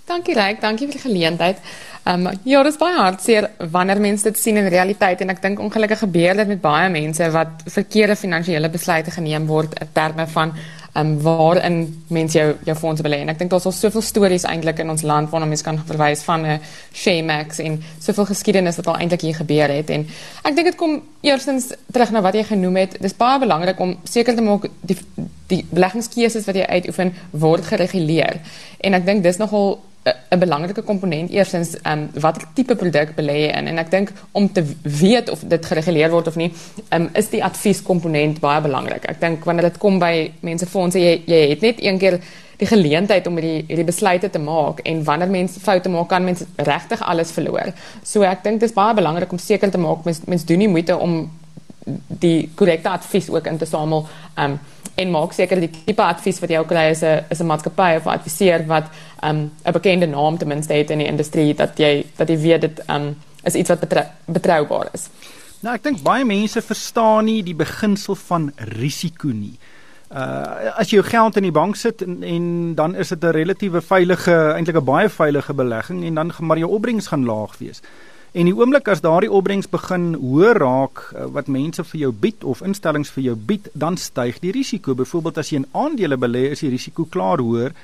Dankie 0.04 0.34
Ryk, 0.36 0.60
dankie 0.60 0.84
vir 0.84 0.98
die 0.98 1.00
geleentheid. 1.00 1.60
Ehm 2.04 2.26
um, 2.26 2.40
ja, 2.44 2.62
dit 2.62 2.74
is 2.74 2.78
baie 2.78 2.96
hartseer 2.98 3.46
wanneer 3.72 4.00
mense 4.04 4.26
dit 4.28 4.38
sien 4.38 4.58
in 4.60 4.66
realiteit 4.68 5.22
en 5.24 5.32
ek 5.32 5.40
dink 5.40 5.60
ongelukkig 5.64 6.02
gebeur 6.04 6.36
dit 6.36 6.50
met 6.50 6.60
baie 6.60 6.90
mense 6.92 7.28
wat 7.32 7.62
verkeerde 7.72 8.16
finansiële 8.20 8.68
besluite 8.68 9.14
geneem 9.14 9.46
word 9.48 9.78
in 9.80 9.88
terme 9.96 10.26
van 10.34 10.52
um, 11.00 11.14
waarin 11.24 11.78
mense 12.12 12.36
jou 12.38 12.50
jou 12.68 12.76
fondse 12.76 13.06
belê. 13.06 13.22
En 13.24 13.32
ek 13.32 13.38
dink 13.40 13.54
daar's 13.54 13.64
al 13.64 13.72
soveel 13.72 14.04
stories 14.04 14.44
eintlik 14.50 14.82
in 14.84 14.92
ons 14.92 15.06
land 15.08 15.30
waarna 15.32 15.48
mense 15.48 15.64
kan 15.64 15.80
verwys 15.88 16.26
van 16.28 16.44
'n 16.44 16.58
uh, 16.58 16.58
Shaymax 16.92 17.64
en 17.64 17.80
soveel 17.98 18.28
geskiedenis 18.32 18.76
wat 18.76 18.92
al 18.92 19.00
eintlik 19.00 19.24
hier 19.24 19.40
gebeur 19.40 19.72
het. 19.72 19.90
En 19.90 20.06
ek 20.44 20.54
dink 20.54 20.66
dit 20.66 20.76
kom 20.76 21.00
eerstens 21.22 21.72
terug 21.92 22.10
na 22.10 22.20
wat 22.20 22.34
jy 22.34 22.44
genoem 22.44 22.76
het. 22.76 23.00
Dis 23.00 23.16
baie 23.16 23.38
belangrik 23.38 23.80
om 23.80 23.96
seker 24.04 24.34
te 24.34 24.42
maak 24.42 24.68
die 24.80 24.98
die 25.46 25.64
beleggingskeuses 25.70 26.44
wat 26.44 26.56
jy 26.56 26.68
uitoefen 26.68 27.14
word 27.30 27.64
gereguleer. 27.64 28.40
En 28.80 28.94
ek 28.94 29.06
dink 29.06 29.22
dis 29.22 29.36
nogal 29.36 29.80
'n 30.04 30.38
belangrike 30.38 30.82
komponent 30.82 31.30
eersins 31.30 31.74
ehm 31.80 31.98
um, 31.98 32.20
watter 32.20 32.44
tipe 32.54 32.74
produk 32.76 33.14
belê 33.16 33.38
in 33.58 33.68
en 33.70 33.78
ek 33.78 33.90
dink 33.90 34.12
om 34.32 34.52
te 34.52 34.64
weet 34.82 35.30
of 35.30 35.40
dit 35.40 35.66
gereguleer 35.66 36.10
word 36.10 36.26
of 36.26 36.36
nie 36.36 36.50
ehm 36.88 37.02
um, 37.02 37.08
is 37.14 37.30
die 37.32 37.44
advieskomponent 37.44 38.40
baie 38.40 38.60
belangrik. 38.60 39.04
Ek 39.08 39.20
dink 39.20 39.44
wanneer 39.44 39.70
dit 39.70 39.78
kom 39.78 39.98
by 39.98 40.32
mense 40.40 40.66
fondse 40.66 41.00
jy 41.00 41.22
jy 41.26 41.40
het 41.50 41.60
net 41.60 41.80
een 41.80 41.98
keer 41.98 42.18
die 42.60 42.68
geleentheid 42.68 43.26
om 43.26 43.40
hierdie 43.40 43.64
hierdie 43.68 43.88
besluite 43.92 44.30
te 44.30 44.38
maak 44.38 44.84
en 44.84 45.04
wanneer 45.04 45.30
mense 45.30 45.60
foute 45.60 45.88
maak 45.88 46.08
kan 46.08 46.24
mense 46.24 46.46
regtig 46.56 47.02
alles 47.02 47.32
verloor. 47.32 47.72
So 48.02 48.22
ek 48.22 48.44
dink 48.44 48.60
dit 48.60 48.68
is 48.68 48.76
baie 48.76 48.94
belangrik 48.94 49.32
om 49.32 49.38
seker 49.38 49.70
te 49.70 49.78
maak 49.78 50.04
mense 50.04 50.22
mens 50.26 50.44
doen 50.44 50.58
nie 50.58 50.68
moeite 50.68 50.98
om 50.98 51.30
die 52.08 52.50
korrekte 52.54 52.88
advies 52.88 53.30
ook 53.30 53.46
in 53.46 53.58
te 53.58 53.66
samel 53.68 54.06
um 54.36 54.60
en 54.94 55.10
maak 55.10 55.32
seker 55.32 55.60
die 55.60 55.70
tipe 55.70 56.02
advies 56.02 56.40
wat 56.42 56.50
jy 56.50 56.58
ook 56.62 56.70
kry 56.70 56.90
is 56.90 57.02
'n 57.02 57.24
is 57.30 57.40
'n 57.40 57.46
maatskappy 57.46 57.96
of 57.96 58.06
adviseur 58.06 58.66
wat 58.66 58.90
um 59.22 59.50
'n 59.64 59.72
bekende 59.72 60.06
naam 60.06 60.38
ten 60.38 60.48
minste 60.48 60.72
het 60.72 60.90
in 60.90 60.98
die 60.98 61.06
industrie 61.06 61.54
dat 61.54 61.78
jy 61.78 62.04
dat 62.16 62.28
jy 62.28 62.38
weet 62.38 62.60
dit 62.60 62.82
um 62.88 63.16
is 63.44 63.54
iets 63.54 63.68
wat 63.68 63.80
betrou, 63.80 64.04
betroubaar 64.26 64.88
is. 64.92 65.08
Nou 65.60 65.74
ek 65.74 65.82
dink 65.82 66.02
baie 66.02 66.24
mense 66.24 66.62
verstaan 66.62 67.24
nie 67.24 67.42
die 67.42 67.54
beginsel 67.54 68.14
van 68.14 68.52
risiko 68.56 69.28
nie. 69.28 69.58
Uh 70.10 70.72
as 70.78 70.90
jy 70.90 71.00
jou 71.00 71.06
geld 71.08 71.36
in 71.36 71.42
die 71.42 71.52
bank 71.52 71.76
sit 71.76 72.02
en, 72.02 72.22
en 72.22 72.74
dan 72.74 72.94
is 72.94 73.08
dit 73.08 73.24
'n 73.24 73.32
relatiewe 73.32 73.80
veilige 73.80 74.54
eintlik 74.56 74.76
'n 74.76 74.84
baie 74.84 75.08
veilige 75.08 75.54
belegging 75.54 76.04
en 76.04 76.14
dan 76.14 76.32
maar 76.40 76.58
jou 76.58 76.70
opbrengs 76.70 77.06
gaan 77.06 77.24
laag 77.24 77.58
wees. 77.58 77.80
En 78.34 78.48
die 78.48 78.54
oomblik 78.58 78.88
as 78.90 78.98
daardie 78.98 79.30
opbrengs 79.30 79.68
begin 79.70 80.08
hoër 80.18 80.58
raak 80.58 81.04
eh, 81.12 81.26
wat 81.36 81.46
mense 81.46 81.84
vir 81.86 82.00
jou 82.00 82.08
bied 82.24 82.42
of 82.42 82.64
instellings 82.66 83.12
vir 83.14 83.28
jou 83.28 83.34
bied, 83.50 83.68
dan 83.78 83.94
styg 83.94 84.40
die 84.42 84.50
risiko. 84.56 84.96
Byvoorbeeld 84.98 85.38
as 85.38 85.52
jy 85.52 85.60
in 85.60 85.68
aandele 85.70 86.18
belê, 86.18 86.48
is 86.50 86.64
die 86.64 86.70
risiko 86.72 87.06
klaar 87.06 87.38
hoër. 87.38 87.76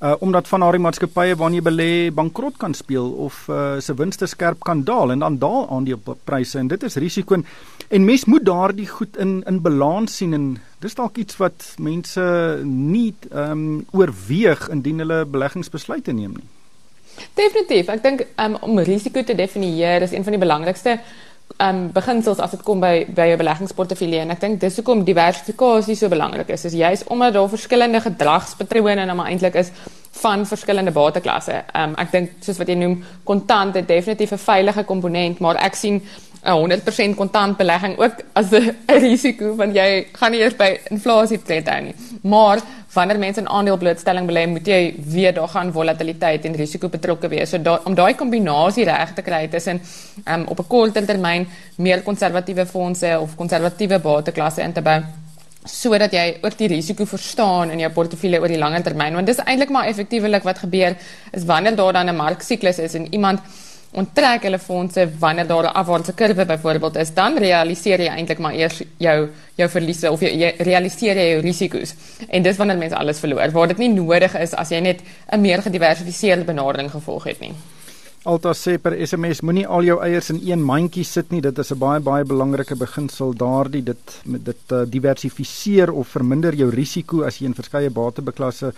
Uh 0.00 0.16
omdat 0.24 0.48
van 0.48 0.64
daardie 0.64 0.80
maatskappye 0.80 1.36
waarna 1.38 1.60
jy 1.60 1.64
belê 1.66 1.88
bankrot 2.10 2.56
kan 2.58 2.74
speel 2.74 3.12
of 3.26 3.44
uh 3.52 3.76
se 3.84 3.94
winste 3.94 4.26
skerp 4.26 4.64
kan 4.66 4.82
daal 4.82 5.12
en 5.12 5.22
dan 5.22 5.36
daal 5.38 5.68
aandelepryse 5.76 6.58
en 6.58 6.72
dit 6.72 6.86
is 6.88 6.96
risiko 6.96 7.36
en, 7.36 7.44
en 7.88 8.04
mens 8.08 8.24
moet 8.24 8.46
daardie 8.48 8.88
goed 8.88 9.20
in 9.20 9.42
in 9.46 9.60
balans 9.60 10.16
sien 10.16 10.32
en 10.34 10.48
dis 10.80 10.96
dalk 10.96 11.20
iets 11.20 11.36
wat 11.36 11.68
mense 11.78 12.26
nie 12.64 13.12
ehm 13.30 13.52
um, 13.52 13.86
oorweeg 13.92 14.66
indien 14.72 15.04
hulle 15.04 15.24
beleggingsbesluite 15.36 16.16
neem 16.16 16.40
nie. 16.40 16.48
Definitief. 17.34 17.88
Ek 17.88 18.02
dink 18.02 18.26
um, 18.36 18.56
om 18.60 18.78
risiko 18.78 19.22
te 19.22 19.34
definieer 19.34 20.02
is 20.02 20.12
een 20.12 20.24
van 20.24 20.32
die 20.32 20.42
belangrikste 20.42 20.98
um 21.62 21.92
beginsels 21.92 22.40
as 22.42 22.50
dit 22.50 22.62
kom 22.66 22.80
by 22.82 23.04
by 23.14 23.28
jou 23.28 23.36
beleggingsportefeulje 23.38 24.22
en 24.24 24.32
ek 24.34 24.40
dink 24.42 24.56
dis 24.62 24.78
hoekom 24.80 25.04
diversifikasie 25.06 25.94
so 25.98 26.08
belangrik 26.10 26.48
is. 26.50 26.64
Is 26.64 26.74
juist 26.78 27.06
omdat 27.12 27.36
daar 27.36 27.48
verskillende 27.52 28.00
gedragspatrone 28.00 29.04
nou 29.06 29.16
maar 29.16 29.30
eintlik 29.30 29.60
is 29.60 29.70
van 30.22 30.46
verskillende 30.46 30.94
bateklasse. 30.94 31.60
Um 31.74 31.94
ek 32.00 32.10
dink 32.12 32.32
soos 32.40 32.58
wat 32.58 32.70
jy 32.70 32.78
noem, 32.80 32.96
kontant 33.24 33.76
het 33.76 33.86
definitief 33.88 34.32
'n 34.32 34.38
veilige 34.38 34.84
komponent, 34.84 35.38
maar 35.38 35.56
ek 35.56 35.74
sien 35.74 36.02
'n 36.44 36.52
100% 36.52 37.16
kontant 37.16 37.56
belegging 37.56 37.98
ook 37.98 38.14
as 38.32 38.52
'n 38.52 38.76
risiko 38.86 39.54
want 39.56 39.74
jy 39.74 40.06
gaan 40.12 40.32
nie 40.32 40.40
eers 40.40 40.56
by 40.56 40.78
inflasie 40.90 41.40
hou 41.46 41.80
nie. 41.80 41.94
Maar 42.22 42.60
wanneer 42.94 43.18
mense 43.18 43.40
'n 43.40 43.48
aandeleblootstelling 43.48 44.26
belê, 44.26 44.46
moet 44.48 44.66
jy 44.66 44.94
weet 44.96 45.34
daar 45.34 45.48
gaan 45.48 45.72
volatiliteit 45.72 46.44
en 46.44 46.54
risiko 46.54 46.88
betrokke 46.88 47.28
wees. 47.28 47.50
So 47.50 47.58
da, 47.58 47.80
om 47.84 47.94
daai 47.94 48.14
kombinasie 48.14 48.84
reg 48.84 49.14
te 49.14 49.22
kry 49.22 49.48
tussen 49.48 49.80
um, 50.26 50.44
op 50.46 50.58
'n 50.58 50.66
korter 50.68 51.06
termyn 51.06 51.46
meer 51.76 52.02
konservatiewe 52.02 52.66
fondse 52.66 53.18
of 53.20 53.36
konservatiewe 53.36 53.98
bateklasse 53.98 54.62
in 54.62 54.72
te 54.72 54.82
bou 54.82 55.02
sodat 55.64 56.12
jy 56.12 56.38
ook 56.42 56.58
die 56.58 56.68
risiko 56.68 57.04
verstaan 57.04 57.70
in 57.70 57.80
jou 57.80 57.90
portefeulje 57.90 58.40
oor 58.40 58.48
die 58.48 58.58
langer 58.58 58.82
termyn 58.82 59.14
want 59.14 59.26
dis 59.26 59.38
eintlik 59.38 59.70
maar 59.70 59.86
effektiewelik 59.88 60.42
wat 60.44 60.58
gebeur 60.58 60.96
is 61.32 61.44
wanneer 61.44 61.76
daar 61.76 61.92
dan 61.92 62.08
'n 62.08 62.16
marksiklus 62.16 62.78
is 62.78 62.94
en 62.94 63.06
iemand 63.14 63.40
onttrek 63.94 64.42
hulle 64.48 64.58
fondse 64.58 65.06
wanneer 65.18 65.46
daar 65.46 65.64
'n 65.64 65.76
afwaartse 65.80 66.14
kurwe 66.14 66.44
byvoorbeeld 66.44 66.96
is, 66.96 67.14
dan 67.14 67.38
realiseer 67.38 68.00
jy 68.00 68.08
eintlik 68.08 68.38
maar 68.38 68.54
eers 68.54 68.82
jou 68.98 69.28
jou 69.56 69.68
verliese 69.68 70.10
of 70.10 70.20
jy, 70.20 70.30
jy 70.38 70.54
realiseer 70.58 71.16
jy 71.16 71.28
jou 71.30 71.40
risiko's. 71.40 71.94
En 72.28 72.42
dis 72.42 72.56
wanneer 72.56 72.78
mense 72.78 72.96
alles 72.96 73.18
verloor, 73.18 73.50
waar 73.50 73.68
dit 73.68 73.78
nie 73.78 73.88
nodig 73.88 74.34
is 74.34 74.54
as 74.54 74.68
jy 74.70 74.80
net 74.80 75.00
'n 75.32 75.40
meer 75.40 75.62
gediversifiseerde 75.62 76.44
benadering 76.44 76.90
gevolg 76.90 77.24
het 77.24 77.40
nie. 77.40 77.54
Alta 78.24 78.54
sê 78.56 78.78
per 78.80 78.94
SMS 79.06 79.42
moenie 79.44 79.66
al 79.66 79.84
jou 79.84 79.98
eiers 80.00 80.30
in 80.30 80.40
een 80.40 80.62
mandjie 80.64 81.04
sit 81.04 81.30
nie. 81.30 81.42
Dit 81.44 81.58
is 81.58 81.70
'n 81.70 81.78
baie 81.78 82.00
baie 82.00 82.24
belangrike 82.24 82.74
beginsel 82.74 83.34
daardie 83.34 83.82
dit 83.82 84.20
met 84.24 84.44
dit 84.44 84.72
uh, 84.72 84.82
diversifiseer 84.86 85.92
of 85.92 86.08
verminder 86.08 86.54
jou 86.54 86.70
risiko 86.70 87.22
as 87.22 87.38
jy 87.38 87.44
in 87.46 87.54
verskeie 87.54 87.90
batebeklasse 87.90 88.72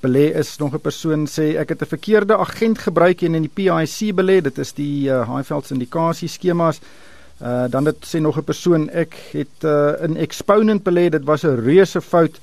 belê 0.00 0.34
is 0.34 0.56
nog 0.58 0.74
'n 0.74 0.80
persoon 0.80 1.26
sê 1.26 1.56
ek 1.56 1.68
het 1.68 1.82
'n 1.82 1.94
verkeerde 1.96 2.36
agent 2.36 2.78
gebruik 2.78 3.22
en 3.22 3.34
in 3.34 3.42
die 3.42 3.54
PIC 3.54 4.14
belê. 4.14 4.40
Dit 4.40 4.58
is 4.58 4.72
die 4.72 5.08
uh, 5.08 5.36
Highveld 5.36 5.66
syndikasie 5.66 6.28
skemas 6.28 6.80
uh, 7.42 7.64
dan 7.70 7.84
dit 7.84 7.96
sê 8.06 8.20
nog 8.20 8.36
'n 8.36 8.44
persoon 8.44 8.90
ek 8.90 9.14
het 9.32 9.64
uh, 9.64 9.92
in 10.02 10.16
Exponent 10.16 10.82
belê. 10.82 11.08
Dit 11.08 11.24
was 11.24 11.42
'n 11.42 11.60
reuse 11.64 12.00
fout. 12.00 12.40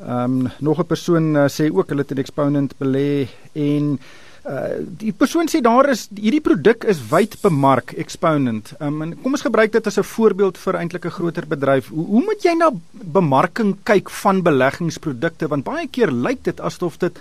Um, 0.00 0.50
nog 0.58 0.78
'n 0.78 0.86
persoon 0.86 1.36
uh, 1.36 1.44
sê 1.48 1.70
ook 1.72 1.88
hulle 1.88 2.00
het 2.00 2.10
in 2.10 2.18
Exponent 2.18 2.74
belê. 2.78 3.28
En 3.52 4.00
Uh, 4.42 4.80
die 4.98 5.12
persoon 5.14 5.46
sê 5.46 5.60
daar 5.62 5.86
is 5.92 6.08
hierdie 6.18 6.42
produk 6.42 6.82
is 6.90 6.98
wyd 7.12 7.36
bemark 7.44 7.92
exponent. 7.94 8.72
Um, 8.82 8.96
en 9.04 9.12
kom 9.22 9.36
ons 9.38 9.44
gebruik 9.46 9.70
dit 9.70 9.86
as 9.86 9.98
'n 9.98 10.02
voorbeeld 10.02 10.58
vir 10.58 10.78
eintlik 10.80 11.06
'n 11.06 11.14
groter 11.14 11.46
bedryf. 11.46 11.88
Hoe, 11.94 12.06
hoe 12.06 12.22
moet 12.24 12.42
jy 12.42 12.54
na 12.58 12.70
bemarking 12.90 13.76
kyk 13.84 14.10
van 14.10 14.42
beleggingsprodukte 14.42 15.46
want 15.46 15.64
baie 15.64 15.86
keer 15.86 16.10
lyk 16.10 16.42
dit 16.42 16.60
asof 16.60 16.98
dit 16.98 17.14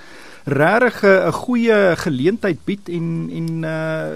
regtig 0.46 1.04
'n 1.04 1.32
goeie 1.32 1.96
geleentheid 1.96 2.58
bied 2.66 2.90
en 2.90 3.30
en 3.30 3.48
uh 3.64 4.10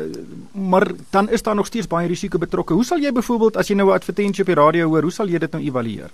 maar 0.69 0.89
dan 1.11 1.29
is 1.29 1.43
daar 1.43 1.55
nog 1.55 1.67
steeds 1.67 1.87
baie 1.87 2.07
risiko 2.07 2.37
betrokke. 2.37 2.73
Hoe 2.73 2.85
sal 2.85 2.97
jy 2.97 3.11
byvoorbeeld 3.11 3.57
as 3.57 3.67
jy 3.67 3.75
nou 3.75 3.89
'n 3.89 3.99
advertensie 4.01 4.41
op 4.41 4.47
die 4.47 4.63
radio 4.63 4.87
hoor, 4.87 5.01
hoe 5.01 5.11
sal 5.11 5.27
jy 5.27 5.37
dit 5.37 5.51
nou 5.51 5.61
evalueer? 5.61 6.09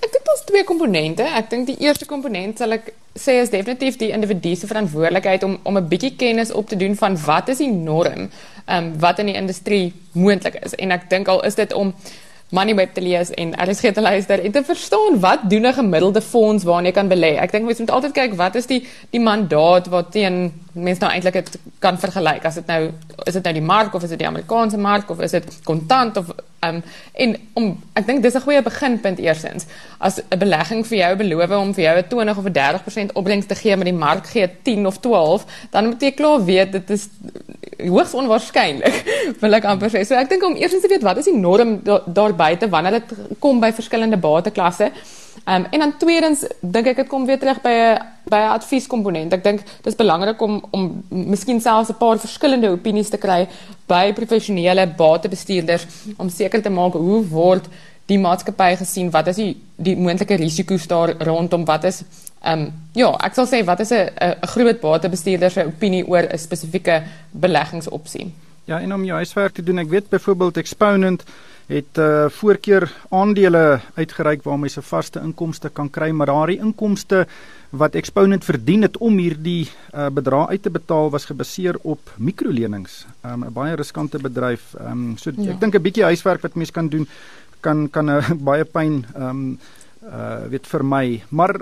Ek 0.00 0.12
dink 0.12 0.24
daar's 0.24 0.44
twee 0.48 0.64
komponente. 0.64 1.22
Ek 1.22 1.50
dink 1.50 1.66
die 1.66 1.78
eerste 1.84 2.06
komponent 2.08 2.58
sal 2.58 2.72
ek 2.78 2.92
sê 3.18 3.40
is 3.42 3.50
definitief 3.52 3.98
die 4.00 4.12
individu 4.14 4.54
se 4.56 4.70
verantwoordelikheid 4.70 5.44
om 5.44 5.58
om 5.62 5.76
'n 5.76 5.88
bietjie 5.88 6.16
kennis 6.16 6.52
op 6.52 6.68
te 6.68 6.76
doen 6.76 6.96
van 6.96 7.18
wat 7.26 7.48
is 7.48 7.58
die 7.58 7.72
norm, 7.72 8.30
ehm 8.66 8.98
wat 8.98 9.18
in 9.18 9.26
die 9.26 9.34
industrie 9.42 9.92
moontlik 10.12 10.54
is. 10.64 10.74
En 10.74 10.90
ek 10.90 11.10
dink 11.10 11.28
al 11.28 11.44
is 11.44 11.54
dit 11.54 11.72
om 11.72 11.94
Moneyweb 12.50 12.94
te 12.94 13.00
lees 13.00 13.30
en 13.30 13.54
gee 13.54 13.92
te 13.92 14.00
luister 14.00 14.40
en 14.44 14.52
te 14.52 14.62
verstaan 14.64 15.20
wat 15.20 15.50
doen 15.50 15.66
'n 15.66 15.72
gemiddelde 15.72 16.20
fonds 16.20 16.64
waarna 16.64 16.88
jy 16.88 16.92
kan 16.92 17.08
belê. 17.08 17.38
Ek 17.38 17.52
dink 17.52 17.64
mense 17.64 17.82
moet 17.82 17.90
altyd 17.90 18.12
kyk 18.12 18.34
wat 18.34 18.54
is 18.54 18.66
die 18.66 18.86
die 19.10 19.20
mandaat 19.20 19.86
wat 19.86 20.10
teen 20.12 20.52
mense 20.72 21.00
nou 21.00 21.12
eintlik 21.12 21.48
kan 21.78 21.98
vergelyk. 21.98 22.44
As 22.44 22.54
dit 22.54 22.66
nou 22.66 22.90
is 23.24 23.32
dit 23.32 23.42
nou 23.42 23.54
die 23.54 23.62
mark 23.62 23.94
of 23.94 24.02
is 24.02 24.08
dit 24.08 24.18
die 24.18 24.26
Amerikaanse 24.26 24.78
mark 24.78 25.10
of 25.10 25.20
is 25.20 25.30
dit 25.30 25.44
kontant 25.64 26.16
of 26.16 26.26
um 26.66 26.82
en 27.12 27.36
om 27.52 27.68
ek 27.98 28.06
dink 28.06 28.22
dis 28.22 28.34
'n 28.34 28.44
goeie 28.44 28.62
beginpunt 28.62 29.18
eersins. 29.18 29.66
As 29.98 30.20
'n 30.20 30.38
belegging 30.38 30.86
vir 30.86 30.98
jou 30.98 31.16
beloof 31.16 31.50
om 31.50 31.74
vir 31.74 31.84
jou 31.84 31.96
'n 31.96 32.08
20 32.08 32.38
of 32.38 32.44
'n 32.44 32.52
30% 32.52 33.12
opbrengs 33.12 33.46
te 33.46 33.54
gee 33.54 33.76
met 33.76 33.84
die 33.86 33.94
mark 34.06 34.26
gee 34.26 34.48
10 34.62 34.86
of 34.86 34.98
12, 34.98 35.44
dan 35.70 35.86
moet 35.86 36.02
jy 36.02 36.10
klaar 36.10 36.44
weet 36.44 36.72
dit 36.72 36.90
is 36.90 37.08
hoogs 37.78 38.14
onwaarskynlik. 38.14 39.04
Wil 39.40 39.54
ek 39.54 39.64
amper 39.64 39.90
sê. 39.90 40.04
So 40.04 40.14
ek 40.14 40.28
dink 40.28 40.44
om 40.44 40.56
eersins 40.56 40.82
te 40.82 40.88
weet 40.88 41.02
wat 41.02 41.16
is 41.16 41.24
die 41.24 41.36
norm 41.36 41.80
daar, 41.82 42.02
daar 42.06 42.34
buite 42.34 42.68
wanneer 42.68 42.92
dit 42.92 43.12
kom 43.38 43.60
by 43.60 43.72
verskillende 43.72 44.16
bateklasse. 44.16 44.92
Um, 45.46 45.66
en 45.70 45.78
dan 45.78 45.96
tweedens 45.98 46.44
dink 46.60 46.86
ek 46.86 46.96
dit 46.96 47.08
kom 47.08 47.26
weer 47.26 47.38
terug 47.38 47.60
by 47.62 47.72
'n 47.72 47.98
by 48.30 48.36
'n 48.36 48.54
advieskomponent. 48.58 49.32
Ek 49.32 49.42
dink 49.42 49.60
dis 49.82 49.96
belangrik 49.96 50.40
om 50.40 50.64
om 50.70 51.02
miskien 51.08 51.60
selfs 51.60 51.90
'n 51.90 51.98
paar 51.98 52.18
verskillende 52.18 52.70
opinies 52.70 53.08
te 53.08 53.16
kry 53.18 53.48
by 53.86 54.12
professionele 54.12 54.86
batebestuurders 54.86 55.86
om 56.16 56.28
seker 56.28 56.62
te 56.62 56.70
maak 56.70 56.92
hoe 56.92 57.26
word 57.28 57.68
die 58.06 58.18
maatskappy 58.18 58.76
gesien? 58.76 59.10
Wat 59.10 59.26
is 59.26 59.36
die 59.36 59.56
die 59.76 59.96
moontlike 59.96 60.36
risiko's 60.36 60.86
daar 60.86 61.14
rondom? 61.18 61.64
Wat 61.64 61.84
is 61.84 62.02
ehm 62.42 62.60
um, 62.60 62.72
ja 62.94 63.10
ek 63.24 63.34
sal 63.34 63.46
sê 63.46 63.64
wat 63.64 63.80
is 63.80 63.90
'n 63.92 64.08
'n 64.20 64.46
groot 64.46 64.80
batebestuurder 64.80 65.50
se 65.50 65.64
opinie 65.64 66.06
oor 66.06 66.22
'n 66.22 66.38
spesifieke 66.38 67.02
beleggingsopsie? 67.30 68.32
Ja 68.64 68.80
en 68.80 68.94
om 68.94 69.04
jou 69.04 69.16
huiswerk 69.16 69.54
te 69.54 69.62
doen 69.62 69.78
ek 69.78 69.88
weet 69.88 70.08
byvoorbeeld 70.08 70.56
Exponent 70.56 71.24
het 71.70 71.98
uh 72.02 72.26
voorkeur 72.34 72.90
aandele 73.14 73.80
uitgereik 73.94 74.42
waarmee 74.42 74.70
jy 74.70 74.80
se 74.80 74.82
vaste 74.82 75.20
inkomste 75.22 75.70
kan 75.70 75.90
kry 75.90 76.10
maar 76.10 76.26
daardie 76.26 76.58
inkomste 76.58 77.26
wat 77.70 77.94
Exponent 77.94 78.44
verdien 78.44 78.82
het 78.82 78.96
om 78.98 79.18
hierdie 79.22 79.68
uh, 79.94 80.08
bedrag 80.10 80.48
uit 80.50 80.62
te 80.62 80.70
betaal 80.74 81.10
was 81.10 81.28
gebaseer 81.30 81.76
op 81.82 82.10
mikrolenings. 82.18 83.06
Um, 83.22 83.44
'n 83.46 83.52
baie 83.54 83.76
riskante 83.78 84.18
bedryf. 84.18 84.74
Ehm 84.74 84.90
um, 84.90 85.16
so 85.16 85.30
ja. 85.36 85.52
ek 85.52 85.60
dink 85.60 85.74
'n 85.74 85.82
bietjie 85.82 86.04
huiswerk 86.04 86.42
wat 86.42 86.54
mens 86.54 86.70
kan 86.70 86.88
doen 86.88 87.06
kan 87.60 87.90
kan 87.90 88.10
'n 88.10 88.18
uh, 88.18 88.30
baie 88.50 88.64
pyn 88.64 89.06
ehm 89.14 89.28
um, 89.28 89.58
uh 90.02 90.50
weet 90.50 90.66
vir 90.66 90.84
my. 90.84 91.22
Maar 91.28 91.60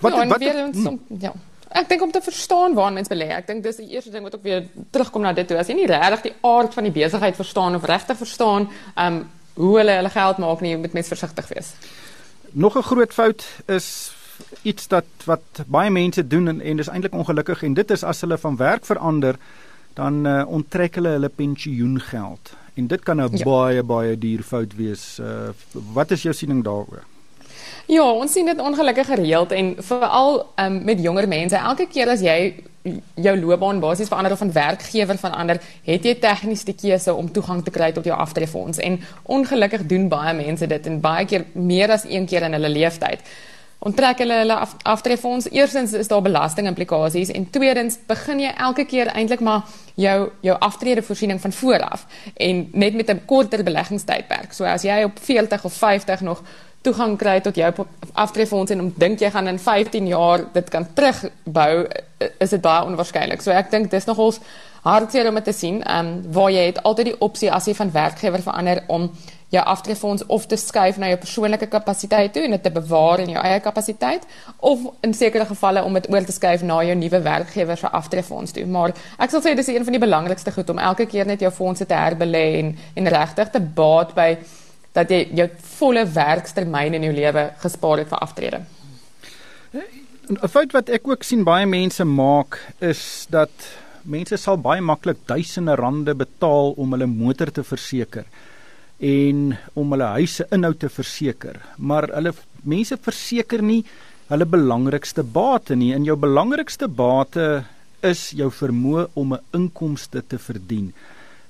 wat 0.00 0.12
ja, 0.12 0.26
wat 0.26 0.42
ons, 0.42 0.86
hm. 0.86 0.96
ja. 1.18 1.32
Ek 1.70 1.88
dink 1.88 2.02
om 2.02 2.10
te 2.10 2.20
verstaan 2.20 2.74
waar 2.74 2.92
mens 2.92 3.08
belê. 3.08 3.28
Ek 3.30 3.46
dink 3.46 3.62
dis 3.62 3.76
die 3.76 3.92
eerste 3.94 4.10
ding 4.10 4.24
wat 4.26 4.34
ook 4.34 4.42
weer 4.42 4.64
terugkom 4.90 5.22
na 5.22 5.32
dit 5.32 5.46
toe. 5.46 5.58
As 5.58 5.68
jy 5.70 5.76
nie 5.78 5.86
regtig 5.86 6.22
die 6.22 6.36
aard 6.42 6.74
van 6.74 6.88
die 6.88 6.94
besigheid 6.94 7.36
verstaan 7.38 7.78
of 7.78 7.84
regtig 7.84 8.18
verstaan 8.18 8.70
ehm 8.94 9.20
um, 9.20 9.28
hoe 9.60 9.76
hulle 9.76 9.92
hulle 9.92 10.10
geld 10.10 10.38
maak 10.38 10.60
nie, 10.64 10.76
moet 10.76 10.92
mens 10.96 11.08
versigtig 11.10 11.48
wees. 11.48 11.74
Nog 12.52 12.76
'n 12.78 12.82
groot 12.82 13.12
fout 13.12 13.44
is 13.66 14.12
iets 14.62 14.88
dat 14.88 15.04
wat 15.24 15.64
baie 15.66 15.90
mense 15.90 16.26
doen 16.26 16.48
en, 16.48 16.60
en 16.60 16.76
dis 16.76 16.88
eintlik 16.88 17.14
ongelukkig 17.14 17.62
en 17.62 17.74
dit 17.74 17.90
is 17.90 18.04
as 18.04 18.20
hulle 18.20 18.38
van 18.38 18.56
werk 18.56 18.84
verander 18.84 19.36
dan 19.94 20.26
uh, 20.26 20.42
onttrek 20.46 20.94
hulle 20.94 21.08
hulle 21.08 21.28
pensioengeld 21.28 22.54
en 22.74 22.86
dit 22.86 23.02
kan 23.02 23.20
'n 23.20 23.36
ja. 23.36 23.44
baie 23.44 23.82
baie 23.82 24.18
duur 24.18 24.42
fout 24.42 24.76
wees. 24.76 25.18
Uh, 25.18 25.50
wat 25.92 26.10
is 26.10 26.22
jou 26.22 26.34
siening 26.34 26.64
daaroor? 26.64 27.04
Ja, 27.90 28.04
ons 28.06 28.30
sien 28.32 28.46
dit 28.46 28.60
ongelukkig 28.62 29.08
gereeld 29.10 29.50
en 29.52 29.72
veral 29.82 30.36
um, 30.62 30.76
met 30.86 31.00
jonger 31.02 31.26
mense. 31.28 31.58
Elke 31.58 31.88
keer 31.90 32.12
as 32.12 32.20
jy 32.22 32.36
jou 33.18 33.32
loopbaan 33.40 33.80
basies 33.82 34.08
verander 34.08 34.32
of 34.32 34.44
'n 34.44 34.52
werkgewer 34.52 35.18
verander, 35.18 35.58
het 35.84 36.04
jy 36.04 36.14
tegnies 36.14 36.62
die 36.64 36.74
keuse 36.74 37.14
om 37.14 37.32
toegang 37.32 37.64
te 37.64 37.70
kry 37.70 37.90
tot 37.92 38.04
jou 38.04 38.16
aftreefonds 38.16 38.78
en 38.78 39.00
ongelukkig 39.22 39.86
doen 39.86 40.08
baie 40.08 40.34
mense 40.34 40.66
dit 40.66 40.86
en 40.86 41.00
baie 41.00 41.26
keer 41.26 41.44
meer 41.52 41.90
as 41.90 42.04
een 42.04 42.26
keer 42.26 42.42
in 42.42 42.52
hulle 42.52 42.68
lewenstyd 42.68 43.20
onttrek 43.80 44.18
hulle 44.18 44.40
hulle 44.42 44.56
af, 44.60 44.74
aftreefonds. 44.82 45.48
Eerstens 45.50 45.92
is 45.96 46.08
daar 46.08 46.22
belastingimplikasies 46.22 47.32
en 47.32 47.46
tweedens 47.50 47.98
begin 48.06 48.42
jy 48.44 48.52
elke 48.56 48.84
keer 48.84 49.12
eintlik 49.14 49.40
maar 49.40 49.62
jou 50.00 50.30
jou 50.44 50.56
aftredevoorsiening 50.58 51.40
van 51.40 51.52
voor 51.52 51.86
af 51.88 52.06
en 52.36 52.68
net 52.72 52.94
met 52.94 53.10
'n 53.10 53.24
korter 53.26 53.64
beleggingstydperk. 53.64 54.52
So 54.52 54.64
as 54.64 54.82
jy 54.82 55.02
op 55.04 55.18
40 55.18 55.64
of 55.64 55.72
50 55.72 56.20
nog 56.20 56.42
toegang 56.80 57.18
kry 57.18 57.40
tot 57.40 57.56
jou 57.56 57.72
aftreefonds 58.12 58.70
en 58.70 58.80
om 58.80 58.92
dink 58.96 59.20
jy 59.20 59.30
gaan 59.30 59.48
in 59.48 59.58
15 59.58 60.06
jaar 60.06 60.44
dit 60.52 60.70
kan 60.70 60.86
terugbou, 60.94 61.86
is 62.38 62.50
dit 62.50 62.60
baie 62.60 62.84
onwaarskynlik. 62.84 63.42
So 63.42 63.50
ek 63.50 63.70
dink 63.70 63.90
dis 63.90 64.08
nogals 64.08 64.40
hartseer 64.82 65.28
om 65.28 65.42
te 65.42 65.52
sien, 65.52 65.82
ehm 65.82 66.06
um, 66.06 66.32
waar 66.32 66.50
jy 66.50 66.66
het 66.70 66.82
altyd 66.82 67.12
die 67.12 67.20
opsie 67.20 67.52
as 67.52 67.66
jy 67.66 67.74
van 67.74 67.92
werkgewer 67.92 68.42
verander 68.42 68.82
om 68.86 69.10
jou 69.50 69.62
aftreefonds 69.66 70.24
of 70.26 70.46
te 70.46 70.56
skuif 70.56 70.98
na 70.98 71.08
jou 71.10 71.18
persoonlike 71.18 71.66
kapasiteit 71.72 72.32
toe 72.34 72.44
en 72.46 72.54
dit 72.54 72.62
te 72.62 72.70
bewaar 72.70 73.22
in 73.24 73.32
jou 73.34 73.42
eie 73.42 73.60
kapasiteit 73.60 74.26
of 74.70 74.84
in 75.06 75.14
sekere 75.14 75.46
gevalle 75.48 75.82
om 75.84 75.98
dit 75.98 76.06
oor 76.12 76.26
te 76.26 76.34
skuif 76.34 76.62
na 76.62 76.78
jou 76.86 76.94
nuwe 76.98 77.20
werkgewer 77.24 77.78
se 77.78 77.90
aftreefonds 78.00 78.54
toe. 78.54 78.66
Maar 78.66 78.94
ek 79.18 79.34
sal 79.34 79.42
sê 79.42 79.56
dis 79.58 79.70
een 79.72 79.86
van 79.86 79.96
die 79.96 80.02
belangrikste 80.02 80.54
goed 80.54 80.70
om 80.70 80.78
elke 80.78 81.06
keer 81.10 81.26
net 81.26 81.42
jou 81.42 81.50
fondse 81.54 81.86
te 81.86 81.98
herbelê 81.98 82.44
en 82.60 82.74
en 82.94 83.10
regtig 83.16 83.50
te 83.50 83.62
baat 83.80 84.14
by 84.14 84.28
dat 84.94 85.10
jy 85.10 85.20
jou 85.38 85.48
volle 85.78 86.06
werkstermyn 86.14 86.94
in 86.98 87.08
jou 87.08 87.12
lewe 87.14 87.44
gespaar 87.62 88.04
het 88.04 88.10
vir 88.10 88.22
aftrede. 88.26 88.62
'n 90.30 90.48
Fout 90.48 90.72
wat 90.72 90.88
ek 90.88 91.08
ook 91.08 91.24
sien 91.26 91.42
baie 91.44 91.66
mense 91.66 92.04
maak 92.04 92.58
is 92.78 93.26
dat 93.30 93.50
mense 94.04 94.36
sal 94.36 94.56
baie 94.56 94.80
maklik 94.80 95.26
duisende 95.26 95.74
rande 95.74 96.14
betaal 96.14 96.72
om 96.76 96.92
hulle 96.92 97.06
motor 97.06 97.50
te 97.50 97.64
verseker 97.64 98.24
en 99.00 99.56
om 99.74 99.92
hulle 99.94 100.12
huise 100.18 100.46
inhoud 100.52 100.78
te 100.78 100.88
verseker. 100.92 101.56
Maar 101.78 102.10
hulle 102.14 102.34
mense 102.68 102.96
verseker 103.00 103.62
nie 103.64 103.82
hulle 104.30 104.46
belangrikste 104.46 105.24
bate 105.24 105.74
nie. 105.76 105.92
In 105.96 106.04
jou 106.06 106.16
belangrikste 106.20 106.88
bate 106.88 107.64
is 108.06 108.30
jou 108.36 108.50
vermoë 108.50 109.08
om 109.14 109.34
'n 109.34 109.40
inkomste 109.52 110.22
te 110.22 110.38
verdien. 110.38 110.92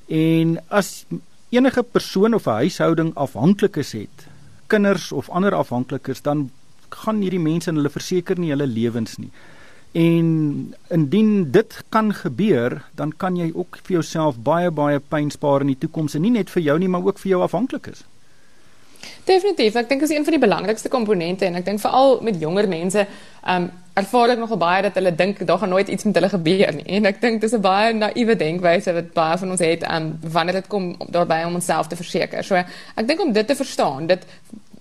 En 0.09 0.59
as 0.69 1.05
enige 1.51 1.83
persoon 1.83 2.35
of 2.35 2.47
'n 2.47 2.63
huishouding 2.63 3.13
afhanklikes 3.15 3.93
het, 3.93 4.27
kinders 4.67 5.13
of 5.13 5.29
ander 5.31 5.55
afhanklikes, 5.55 6.23
dan 6.23 6.51
gaan 6.89 7.21
hierdie 7.21 7.41
mense 7.41 7.71
en 7.71 7.77
hulle 7.77 7.91
verseker 7.91 8.39
nie 8.39 8.51
hulle 8.51 8.67
lewens 8.67 9.19
nie. 9.19 9.31
En 9.92 10.74
indien 10.88 11.50
dit 11.50 11.83
kan 11.88 12.14
gebeur, 12.14 12.83
dan 12.94 13.12
kan 13.16 13.37
jy 13.37 13.50
ook 13.55 13.79
vir 13.83 13.92
jouself 13.98 14.38
baie 14.38 14.70
baie 14.70 15.00
pyn 15.00 15.31
spaar 15.31 15.61
in 15.61 15.72
die 15.72 15.79
toekoms 15.79 16.14
en 16.14 16.22
nie 16.22 16.31
net 16.31 16.50
vir 16.50 16.62
jou 16.62 16.79
nie, 16.79 16.88
maar 16.88 17.03
ook 17.05 17.18
vir 17.18 17.31
jou 17.31 17.42
afhanklikes. 17.42 18.05
Definitief, 19.24 19.74
ek 19.74 19.88
dink 19.88 20.03
dit 20.05 20.11
is 20.11 20.16
een 20.16 20.24
van 20.24 20.37
die 20.37 20.42
belangrikste 20.42 20.90
komponente 20.92 21.46
en 21.46 21.59
ek 21.59 21.66
dink 21.66 21.81
veral 21.83 22.20
met 22.22 22.38
jonger 22.40 22.68
mense, 22.68 23.07
ehm 23.42 23.68
um, 23.68 23.70
ervaar 24.00 24.31
ek 24.33 24.38
nogal 24.38 24.57
baie 24.57 24.83
dat 24.87 24.94
hulle 24.96 25.11
dink 25.12 25.40
daar 25.44 25.59
gaan 25.61 25.72
nooit 25.74 25.88
iets 25.92 26.07
met 26.07 26.14
hulle 26.16 26.29
gebeur 26.33 26.70
nie. 26.72 26.85
En 26.96 27.09
ek 27.11 27.18
dink 27.20 27.40
dis 27.40 27.53
'n 27.53 27.61
baie 27.61 27.92
naïewe 27.92 28.37
denkwyse 28.37 28.92
wat 28.96 29.12
baie 29.12 29.38
van 29.38 29.50
ons 29.50 29.61
het, 29.61 29.83
ehm 29.83 30.07
um, 30.07 30.31
wanneer 30.33 30.55
dit 30.61 30.66
kom 30.66 30.94
daarbey 31.11 31.44
om 31.44 31.55
onsself 31.55 31.87
te 31.87 31.96
verseker. 31.96 32.44
So 32.44 32.55
ek 32.55 33.07
dink 33.07 33.20
om 33.20 33.33
dit 33.33 33.46
te 33.46 33.57
verstaan, 33.57 34.07
dit 34.07 34.24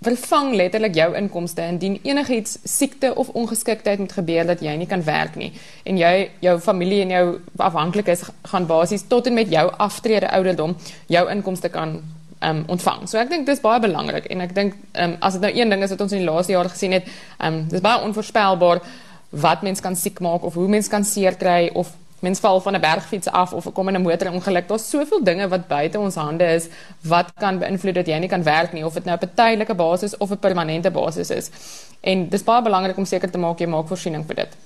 vervang 0.03 0.53
letterlik 0.55 0.95
jou 0.95 1.09
inkomste 1.15 1.65
indien 1.67 1.97
enigiets 2.07 2.57
siekte 2.63 3.11
of 3.15 3.29
ongeskiktheid 3.35 3.99
moet 3.99 4.13
gebeur 4.15 4.47
dat 4.47 4.61
jy 4.63 4.75
nie 4.79 4.87
kan 4.87 5.03
werk 5.03 5.35
nie 5.35 5.51
en 5.83 5.99
jy 5.99 6.29
jou 6.45 6.55
familie 6.63 7.01
en 7.03 7.11
jou 7.15 7.25
afhanklikes 7.57 8.23
gaan 8.51 8.67
basies 8.69 9.03
tot 9.11 9.27
en 9.27 9.35
met 9.35 9.51
jou 9.51 9.65
aftrede 9.77 10.31
ouderdom 10.31 10.77
jou 11.07 11.25
inkomste 11.31 11.69
kan 11.69 11.99
um, 12.39 12.63
ontvang. 12.67 13.05
So 13.09 13.19
ek 13.19 13.31
dink 13.31 13.47
dis 13.49 13.61
baie 13.63 13.81
belangrik 13.83 14.29
en 14.31 14.43
ek 14.45 14.55
dink 14.55 14.77
um, 14.93 15.17
as 15.25 15.37
dit 15.37 15.45
nou 15.45 15.53
een 15.55 15.75
ding 15.75 15.83
is 15.83 15.93
wat 15.95 16.03
ons 16.05 16.15
in 16.15 16.23
die 16.23 16.29
laaste 16.29 16.55
jare 16.55 16.71
gesien 16.71 16.95
het, 16.95 17.09
um, 17.43 17.65
dis 17.71 17.83
baie 17.83 18.03
onvoorspelbaar 18.07 18.83
wat 19.43 19.65
mens 19.65 19.83
kan 19.83 19.97
siek 19.99 20.21
maak 20.25 20.45
of 20.47 20.55
hoe 20.57 20.67
mens 20.71 20.89
kan 20.89 21.03
seer 21.05 21.37
kry 21.37 21.69
of 21.77 21.91
mens 22.21 22.39
val 22.39 22.61
van 22.61 22.75
'n 22.75 22.81
bergfiets 22.81 23.27
af 23.27 23.53
of 23.53 23.73
kom 23.73 23.87
in 23.87 23.95
'n 23.95 24.01
motorongeluk. 24.01 24.67
Daar's 24.67 24.89
soveel 24.89 25.23
dinge 25.23 25.47
wat 25.47 25.67
buite 25.67 25.99
ons 25.99 26.15
hande 26.15 26.43
is 26.43 26.67
wat 27.01 27.31
kan 27.39 27.59
beïnvloed 27.59 27.95
dat 27.95 28.07
jy 28.07 28.17
nie 28.17 28.29
kan 28.29 28.43
werk 28.43 28.73
nie 28.73 28.85
of 28.85 28.93
dit 28.93 29.05
nou 29.05 29.15
op 29.15 29.23
'n 29.23 29.35
tydelike 29.35 29.75
basis 29.75 30.17
of 30.17 30.31
'n 30.31 30.39
permanente 30.39 30.91
basis 30.91 31.29
is. 31.29 31.49
En 32.01 32.29
dis 32.29 32.43
baie 32.43 32.61
belangrik 32.61 32.97
om 32.97 33.05
seker 33.05 33.31
te 33.31 33.37
maak 33.37 33.59
jy 33.59 33.67
maak 33.67 33.87
voorsiening 33.87 34.25
vir 34.25 34.35
dit. 34.35 34.57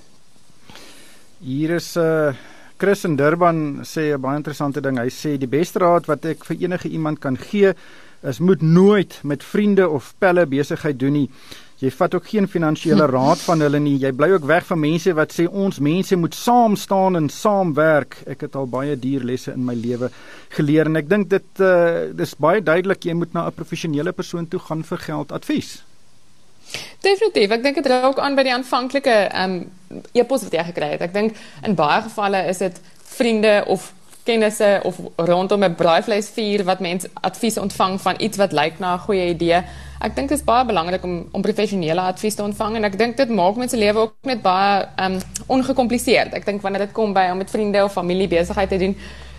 Hier 1.39 1.69
is 1.69 1.95
'n 1.95 1.99
uh, 1.99 2.27
eh, 2.27 2.35
Chris 2.77 3.03
in 3.03 3.15
Durban 3.15 3.79
sê 3.83 4.13
'n 4.13 4.21
baie 4.21 4.35
interessante 4.35 4.81
ding. 4.81 4.97
Hy 4.97 5.09
sê 5.09 5.37
die 5.37 5.47
beste 5.47 5.79
raad 5.79 6.05
wat 6.05 6.25
ek 6.25 6.45
vir 6.45 6.57
enige 6.59 6.89
iemand 6.89 7.19
kan 7.19 7.37
gee 7.37 7.73
is 8.23 8.39
moet 8.39 8.61
nooit 8.61 9.19
met 9.23 9.43
vriende 9.43 9.89
of 9.89 10.13
pelle 10.17 10.45
besigheid 10.45 10.99
doen 10.99 11.11
nie. 11.11 11.29
Jy 11.83 11.91
vat 11.91 12.13
ook 12.15 12.27
geen 12.31 12.47
finansiële 12.47 13.05
raad 13.17 13.41
van 13.43 13.59
hulle 13.65 13.79
nie. 13.83 13.97
Jy 13.99 14.13
bly 14.15 14.29
ook 14.37 14.45
weg 14.47 14.65
van 14.69 14.79
mense 14.79 15.13
wat 15.17 15.33
sê 15.35 15.47
ons 15.49 15.81
mense 15.83 16.15
moet 16.15 16.35
saam 16.35 16.77
staan 16.79 17.19
en 17.19 17.29
saamwerk. 17.29 18.21
Ek 18.35 18.45
het 18.47 18.55
al 18.55 18.69
baie 18.71 18.95
dierlesse 18.99 19.51
in 19.51 19.65
my 19.67 19.75
lewe 19.75 20.09
geleer 20.55 20.87
en 20.87 21.01
ek 21.01 21.09
dink 21.11 21.31
dit 21.33 21.63
uh 21.63 22.11
dis 22.15 22.35
baie 22.39 22.61
duidelik 22.63 23.03
jy 23.03 23.15
moet 23.19 23.33
na 23.33 23.47
'n 23.47 23.57
professionele 23.57 24.11
persoon 24.11 24.47
toe 24.47 24.59
gaan 24.59 24.83
vir 24.83 24.97
geldadvies. 24.97 25.83
Definitief. 27.03 27.51
Ek 27.51 27.63
dink 27.63 27.75
dit 27.75 27.91
raak 27.91 28.19
aan 28.19 28.35
by 28.35 28.43
die 28.47 28.53
aanvanklike 28.53 29.15
um, 29.43 29.57
e-pos 30.13 30.45
wat 30.47 30.53
jy 30.53 30.63
gekry 30.71 30.93
het. 30.95 31.01
Ek 31.01 31.13
dink 31.13 31.35
in 31.67 31.75
baie 31.75 32.01
gevalle 32.01 32.47
is 32.47 32.63
dit 32.63 32.79
vriende 33.17 33.63
of 33.67 33.91
kennisse 34.23 34.79
of 34.83 34.99
rondom 35.15 35.63
'n 35.63 35.75
braaivleisvuur 35.75 36.63
wat 36.63 36.79
mense 36.79 37.09
advies 37.13 37.57
ontvang 37.57 38.01
van 38.01 38.15
iets 38.17 38.37
wat 38.37 38.51
lyk 38.51 38.79
na 38.79 38.93
'n 38.93 38.99
goeie 38.99 39.27
idee. 39.29 39.63
Ek 39.99 40.15
dink 40.15 40.29
dit 40.29 40.37
is 40.37 40.43
baie 40.43 40.65
belangrik 40.65 41.03
om 41.03 41.27
om 41.31 41.41
professionele 41.41 42.01
advies 42.01 42.35
te 42.35 42.43
ontvang 42.43 42.75
en 42.75 42.83
ek 42.83 42.97
dink 42.97 43.17
dit 43.17 43.29
maak 43.29 43.55
mense 43.55 43.77
lewe 43.77 43.99
ook 43.99 44.13
net 44.21 44.41
baie 44.41 44.87
um 44.97 45.19
ongekompliseerd. 45.47 46.33
Ek 46.33 46.45
dink 46.45 46.61
wanneer 46.61 46.85
dit 46.85 46.91
kom 46.91 47.13
by 47.13 47.29
om 47.31 47.37
met 47.37 47.49
vriende 47.49 47.83
of 47.83 47.93
familie 47.93 48.27
besigheid 48.27 48.69
te 48.69 48.77
doen, 48.77 48.97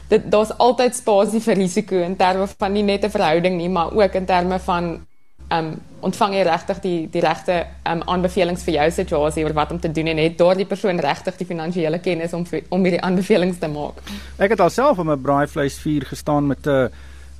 dit 0.08 0.30
daar's 0.30 0.52
altyd 0.58 0.94
spasie 0.94 1.40
vir 1.40 1.54
risiko 1.54 1.96
in 1.96 2.16
terme 2.16 2.46
van 2.58 2.72
nie 2.72 2.82
net 2.82 3.04
'n 3.04 3.10
verhouding 3.10 3.56
nie, 3.56 3.68
maar 3.68 3.92
ook 3.92 4.14
in 4.14 4.26
terme 4.26 4.58
van 4.58 5.06
um 5.52 5.74
ontvang 6.04 6.35
jy 6.37 6.42
regtig 6.44 6.80
die 6.85 6.98
die 7.12 7.22
regte 7.24 7.57
um 7.88 8.02
aanbevelings 8.14 8.64
vir 8.66 8.74
jou 8.78 8.90
situasie 8.98 9.44
oor 9.44 9.57
wat 9.57 9.72
om 9.72 9.80
te 9.80 9.92
doen 9.92 10.12
en 10.12 10.20
het 10.20 10.37
daardie 10.38 10.68
persoon 10.68 11.00
regtig 11.00 11.38
die 11.40 11.48
finansiële 11.48 12.00
kennis 12.04 12.37
om 12.37 12.46
om 12.68 12.85
hierdie 12.85 13.00
aanbevelings 13.00 13.59
te 13.59 13.68
maak. 13.68 14.00
Ek 14.38 14.57
het 14.57 14.61
alself 14.61 14.98
op 14.98 15.09
'n 15.09 15.22
braaivleisvuur 15.22 16.07
gestaan 16.12 16.46
met 16.46 16.66
'n 16.66 16.90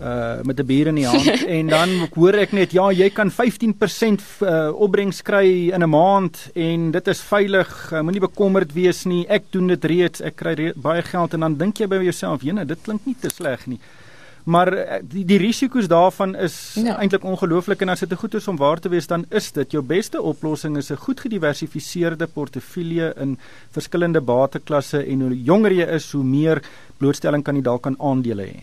uh 0.01 0.43
met 0.43 0.59
'n 0.59 0.67
bier 0.67 0.87
in 0.87 0.95
die 0.95 1.07
hand 1.07 1.45
en 1.59 1.67
dan 1.67 1.88
hoor 2.14 2.35
ek 2.35 2.53
net 2.53 2.73
ja 2.73 2.90
jy 2.90 3.11
kan 3.11 3.31
15% 3.31 4.40
uh, 4.40 4.73
opbrengs 4.75 5.23
kry 5.23 5.71
in 5.71 5.83
'n 5.83 5.88
maand 5.88 6.51
en 6.55 6.90
dit 6.90 7.09
is 7.09 7.21
veilig. 7.21 7.93
Uh, 7.93 8.01
moenie 8.01 8.21
bekommerd 8.21 8.73
wees 8.73 9.05
nie. 9.05 9.27
Ek 9.29 9.43
doen 9.51 9.67
dit 9.67 9.85
reeds. 9.85 10.21
Ek 10.21 10.37
kry 10.37 10.55
re 10.55 10.73
baie 10.77 11.03
geld. 11.03 11.35
En 11.35 11.40
dan 11.40 11.57
dink 11.57 11.79
jy 11.79 11.87
by 11.87 12.03
jouself 12.03 12.43
jene 12.43 12.64
dit 12.64 12.79
klink 12.83 13.01
nie 13.05 13.17
te 13.21 13.29
sleg 13.29 13.67
nie 13.67 13.79
Maar 14.44 14.72
eh, 14.72 15.00
die 15.02 15.24
die 15.24 15.38
risiko's 15.38 15.88
daarvan 15.88 16.35
is 16.37 16.74
Ja. 16.74 16.98
eintlik 16.98 17.24
ongelooflik 17.24 17.80
en 17.80 17.88
as 17.88 18.00
dit 18.00 18.09
te 18.09 18.16
goed 18.16 18.35
is 18.35 18.48
om 18.48 18.57
waar 18.57 18.80
te 18.80 18.88
wees, 18.88 19.07
dan 19.07 19.24
is 19.30 19.52
dit 19.52 19.70
jou 19.70 19.83
beste 19.83 20.22
oplossing 20.22 20.76
is 20.76 20.90
'n 20.90 20.96
goed 20.96 21.20
gediversifiseerde 21.20 22.26
portefeulje 22.26 23.14
in 23.16 23.38
verskillende 23.70 24.20
bateklasse 24.20 25.07
en 25.07 25.20
hoe 25.20 25.42
jonger 25.42 25.72
jy 25.72 25.87
is, 25.94 26.12
hoe 26.12 26.24
meer 26.24 26.62
blootstelling 26.96 27.42
kan 27.44 27.54
jy 27.57 27.62
dalk 27.62 27.87
aan 27.87 28.00
aandele 28.00 28.42
hê. 28.42 28.62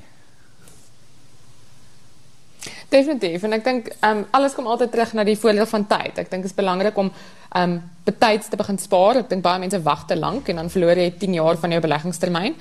Definitief 2.91 3.43
en 3.43 3.53
ek 3.53 3.63
dink 3.63 3.87
um, 4.03 4.25
alles 4.31 4.53
kom 4.53 4.67
altyd 4.67 4.91
terug 4.91 5.13
na 5.13 5.23
die 5.23 5.37
voordeel 5.39 5.65
van 5.65 5.87
tyd. 5.87 6.17
Ek 6.17 6.29
dink 6.29 6.43
dit 6.43 6.51
is 6.51 6.57
belangrik 6.57 6.97
om 6.97 7.11
um, 7.55 7.81
betyds 8.03 8.49
te 8.49 8.57
begin 8.57 8.79
spaar. 8.81 9.19
Ek 9.21 9.29
dink 9.29 9.43
baie 9.45 9.61
mense 9.61 9.77
wag 9.85 10.05
te 10.09 10.15
lank 10.17 10.47
en 10.49 10.57
dan 10.61 10.69
verloor 10.73 10.97
jy 10.97 11.11
10 11.21 11.35
jaar 11.37 11.57
van 11.61 11.73
jou 11.75 11.81
beleggingstermyn. 11.83 12.55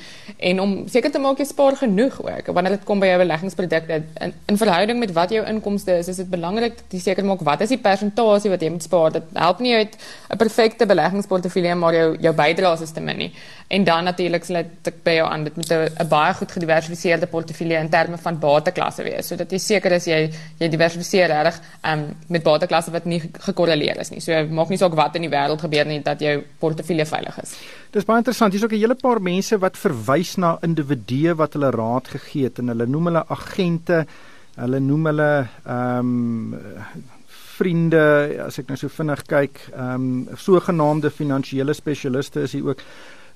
En 0.51 0.61
om 0.61 0.75
seker 0.93 1.13
te 1.13 1.23
maak 1.23 1.41
jy 1.41 1.47
spaar 1.49 1.79
genoeg 1.81 2.19
ook 2.21 2.51
wanneer 2.53 2.77
dit 2.77 2.85
kom 2.89 3.01
by 3.01 3.09
jou 3.09 3.21
beleggingsprodukte 3.23 4.01
in, 4.27 4.35
in 4.53 4.61
verhouding 4.61 5.01
met 5.01 5.15
wat 5.17 5.33
jou 5.33 5.41
inkomste 5.49 5.97
is, 6.03 6.11
is 6.13 6.21
dit 6.21 6.29
belangrik 6.31 6.77
dat 6.83 6.97
jy 6.97 7.01
seker 7.07 7.25
maak 7.25 7.45
wat 7.47 7.65
is 7.65 7.73
die 7.73 7.81
persentasie 7.81 8.53
wat 8.53 8.65
jy 8.65 8.73
moet 8.75 8.85
spaar. 8.85 9.15
Dit 9.17 9.33
help 9.41 9.63
nie 9.65 9.75
uit 9.79 9.97
'n 10.29 10.41
perfekte 10.41 10.87
beleggingsportefeulje 10.87 11.75
maar 11.75 11.95
jou 11.95 12.17
jou 12.21 12.35
bydraes 12.35 12.85
is 12.85 12.93
te 12.93 13.01
min 13.01 13.17
nie. 13.17 13.33
En 13.69 13.85
dan 13.85 14.05
natuurlik 14.05 14.45
sal 14.45 14.65
dit 14.83 15.03
by 15.05 15.17
jou 15.21 15.27
aan 15.31 15.45
dit 15.45 15.57
moet 15.57 15.73
'n 15.73 16.09
baie 16.09 16.35
goed 16.35 16.53
gediversifiseerde 16.53 17.27
portefeulje 17.27 17.79
in 17.79 17.89
terme 17.89 18.19
van 18.19 18.39
bateklasse 18.39 19.03
wees 19.03 19.27
sodat 19.27 19.51
jy 19.51 19.59
seker 19.59 19.93
is 19.93 20.05
jy 20.05 20.31
jy 20.59 20.69
diversifiseer 20.69 21.29
reg 21.29 21.61
um, 21.83 22.15
met 22.29 22.43
bateklasse 22.43 22.91
wat 22.91 23.05
nie 23.05 23.23
gekorreleer 23.41 23.99
is 23.99 24.11
nie. 24.11 24.21
So 24.21 24.47
maak 24.51 24.69
nie 24.69 24.79
saak 24.81 24.97
wat 24.99 25.17
in 25.19 25.27
die 25.27 25.33
wêreld 25.33 25.63
gebeur 25.63 25.89
nie 25.89 26.01
dat 26.07 26.23
jou 26.25 26.41
portefeulje 26.63 27.07
veilig 27.07 27.39
is. 27.43 27.55
Dis 27.95 28.09
baie 28.09 28.23
interessant. 28.23 28.53
Hier's 28.55 28.65
ook 28.65 28.75
'n 28.77 28.83
hele 28.83 28.99
paar 28.99 29.21
mense 29.21 29.59
wat 29.59 29.79
verwys 29.79 30.37
na 30.37 30.59
individue 30.63 31.35
wat 31.37 31.55
hulle 31.55 31.71
raad 31.71 32.09
gegee 32.09 32.45
het 32.49 32.59
en 32.59 32.69
hulle 32.69 32.87
noem 32.87 33.11
hulle 33.11 33.25
agente. 33.29 34.07
Hulle 34.57 34.81
noem 34.81 35.07
hulle 35.07 35.49
ehm 35.65 35.99
um, 35.99 36.57
vriende, 37.61 38.41
as 38.41 38.59
ek 38.59 38.71
nou 38.71 38.77
so 38.81 38.89
vinnig 38.89 39.23
kyk, 39.29 39.59
ehm 39.75 39.95
um, 39.95 40.37
sogenaamde 40.37 41.11
finansiële 41.11 41.75
spesialiste 41.75 42.41
is 42.41 42.53
hier 42.53 42.67
ook. 42.73 42.83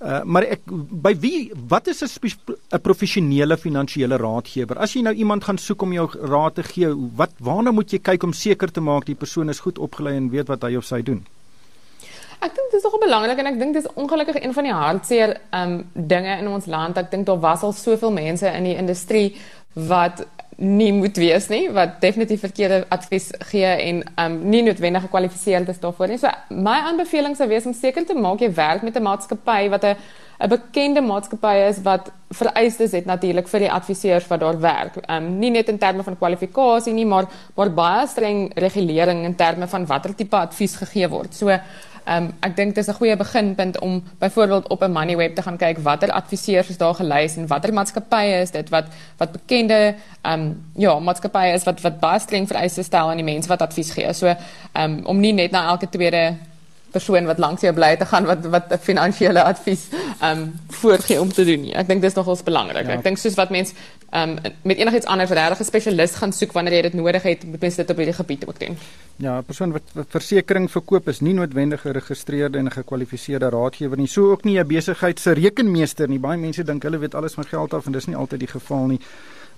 Uh, 0.01 0.23
maar 0.25 0.43
ek 0.43 0.67
by 0.67 1.15
wie 1.23 1.53
wat 1.69 1.87
is 1.89 2.03
'n 2.03 2.31
'n 2.75 2.81
professionele 2.81 3.57
finansiële 3.57 4.17
raadgewer? 4.17 4.79
As 4.79 4.93
jy 4.93 5.03
nou 5.03 5.15
iemand 5.15 5.45
gaan 5.45 5.59
soek 5.59 5.83
om 5.83 5.93
jou 5.93 6.09
raad 6.21 6.55
te 6.55 6.63
gee, 6.63 6.89
wat 7.17 7.31
waarna 7.39 7.71
moet 7.71 7.91
jy 7.91 7.99
kyk 7.99 8.23
om 8.23 8.33
seker 8.33 8.71
te 8.71 8.81
maak 8.81 9.07
die 9.07 9.15
persoon 9.15 9.49
is 9.49 9.61
goed 9.61 9.79
opgelei 9.79 10.17
en 10.17 10.31
weet 10.31 10.49
wat 10.49 10.63
hy 10.63 10.77
of 10.77 10.85
sy 10.85 11.03
doen? 11.03 11.27
Ek 12.41 12.55
dink 12.55 12.71
dit 12.71 12.79
is 12.79 12.83
nogal 12.83 13.01
belangrik 13.01 13.39
en 13.39 13.47
ek 13.47 13.59
dink 13.59 13.75
dis 13.75 13.93
ongelukkig 13.95 14.43
een 14.43 14.53
van 14.53 14.65
die 14.65 14.73
hartseer 14.73 15.37
um 15.53 15.85
dinge 15.95 16.39
in 16.39 16.49
ons 16.49 16.67
land. 16.67 16.99
Ek 16.99 17.11
dink 17.11 17.27
daar 17.27 17.41
was 17.41 17.63
al 17.63 17.73
soveel 17.73 18.13
mense 18.13 18.47
in 18.47 18.65
die 18.65 18.77
industrie 18.77 19.37
wat 19.75 20.27
nie 20.57 20.93
moet 20.93 21.17
wees 21.17 21.49
nie, 21.49 21.69
wat 21.75 22.01
definitief 22.01 22.41
verkeerde 22.41 22.85
advies 22.95 23.31
gee 23.51 23.67
en 23.67 24.03
um 24.21 24.37
nie 24.51 24.63
noodwendig 24.63 25.07
gekwalifiseerd 25.07 25.69
is 25.69 25.81
daarvoor 25.83 26.09
nie. 26.09 26.19
So 26.19 26.31
my 26.49 26.77
aanbeveling 26.91 27.37
sou 27.37 27.49
wees 27.49 27.67
om 27.67 27.75
seker 27.75 28.07
te 28.07 28.15
maak 28.15 28.41
jy 28.41 28.53
werk 28.55 28.83
met 28.83 28.97
'n 28.97 29.03
maatskappy 29.03 29.69
wat 29.69 29.85
'n 29.85 29.97
'n 30.41 30.49
bekende 30.49 31.01
maatskappy 31.01 31.55
is 31.69 31.79
wat 31.83 32.11
vereistes 32.31 32.93
het 32.93 33.07
natuurlik 33.07 33.49
vir 33.49 33.61
die 33.61 33.73
adviseurs 33.73 34.27
wat 34.29 34.41
daar 34.41 34.61
werk. 34.61 34.97
Um 35.09 35.39
nie 35.39 35.51
net 35.51 35.69
in 35.69 35.79
terme 35.79 36.03
van 36.03 36.17
kwalifikasie 36.17 36.93
nie, 36.93 37.07
maar 37.07 37.27
maar 37.57 37.71
baie 37.71 38.07
streng 38.07 38.51
regulering 38.55 39.25
in 39.25 39.35
terme 39.35 39.67
van 39.67 39.87
watter 39.87 40.15
tipe 40.15 40.37
advies 40.37 40.77
gegee 40.77 41.09
word. 41.09 41.35
So 41.35 41.59
Um 42.07 42.33
ek 42.45 42.57
dink 42.57 42.75
dis 42.75 42.89
'n 42.89 42.95
goeie 42.95 43.17
beginpunt 43.17 43.79
om 43.81 44.03
byvoorbeeld 44.19 44.69
op 44.69 44.83
'n 44.83 44.93
Moneyweb 44.93 45.35
te 45.35 45.43
gaan 45.43 45.57
kyk 45.57 45.79
watter 45.79 46.11
adviseurs 46.11 46.69
is 46.69 46.77
daar 46.77 46.95
gelys 46.95 47.37
en 47.37 47.47
watter 47.47 47.73
maatskappye 47.73 48.41
is 48.41 48.51
dit 48.51 48.69
wat 48.69 48.85
wat 49.17 49.33
bekende 49.33 49.95
um 50.23 50.65
ja, 50.77 50.99
maatskappye 50.99 51.53
is 51.53 51.65
wat 51.65 51.81
wat 51.81 52.01
baie 52.01 52.21
streng 52.21 52.47
vereistes 52.47 52.87
stel 52.87 53.11
aan 53.11 53.17
die 53.17 53.25
mense 53.25 53.49
wat 53.49 53.63
advies 53.63 53.91
gee. 53.91 54.13
So 54.13 54.35
um 54.75 55.01
om 55.07 55.21
nie 55.21 55.33
net 55.33 55.51
na 55.51 55.69
elke 55.69 55.89
tweede 55.89 56.37
persoon 56.91 57.27
wat 57.27 57.39
langs 57.39 57.61
jou 57.61 57.73
bly 57.73 57.97
te 57.97 58.07
gaan 58.07 58.27
wat 58.27 58.47
wat 58.47 58.73
'n 58.73 58.79
finansiële 58.79 59.43
advies 59.43 59.89
um 60.23 60.61
voorgee 60.75 61.21
om 61.21 61.33
te 61.33 61.45
doen 61.45 61.61
nie. 61.61 61.73
Ek 61.75 61.89
dink 61.89 62.03
dis 62.03 62.15
nogals 62.15 62.43
belangrik. 62.43 62.87
Ja. 62.87 62.99
Ek 62.99 63.05
dink 63.05 63.19
soos 63.19 63.35
wat 63.35 63.51
mens 63.51 63.73
um 64.15 64.37
met 64.63 64.79
enigiets 64.79 65.07
anders 65.07 65.31
regtig 65.31 65.61
'n 65.61 65.65
spesialis 65.65 66.15
gaan 66.15 66.33
soek 66.33 66.53
wanneer 66.53 66.75
jy 66.75 66.83
dit 66.83 66.95
nodig 66.95 67.23
het, 67.23 67.45
moet 67.45 67.61
mens 67.61 67.77
dit 67.77 67.91
op 67.91 67.97
hierdie 67.97 68.15
gebied 68.15 68.47
ook 68.47 68.59
doen. 68.61 68.79
Ja, 69.17 69.39
'n 69.39 69.45
persoon 69.45 69.73
wat, 69.73 69.83
wat 69.93 70.07
versekerings 70.09 70.73
verkoop 70.73 71.09
is 71.09 71.21
nie 71.21 71.35
noodwendig 71.35 71.85
'n 71.85 71.89
geregistreerde 71.89 72.59
en 72.59 72.71
gekwalifiseerde 72.71 73.49
raadgewer 73.49 73.97
nie. 73.97 74.07
So 74.07 74.31
ook 74.31 74.45
nie 74.45 74.59
'n 74.59 74.67
besigheid 74.67 75.21
se 75.21 75.33
rekenmeester 75.33 76.09
nie. 76.09 76.19
Baie 76.19 76.39
mense 76.39 76.65
dink 76.65 76.83
hulle 76.83 76.99
weet 76.99 77.15
alles 77.15 77.35
van 77.35 77.45
geld 77.45 77.75
af 77.75 77.87
en 77.87 77.93
dis 77.93 78.07
nie 78.07 78.17
altyd 78.17 78.39
die 78.39 78.49
geval 78.49 78.87
nie. 78.87 79.01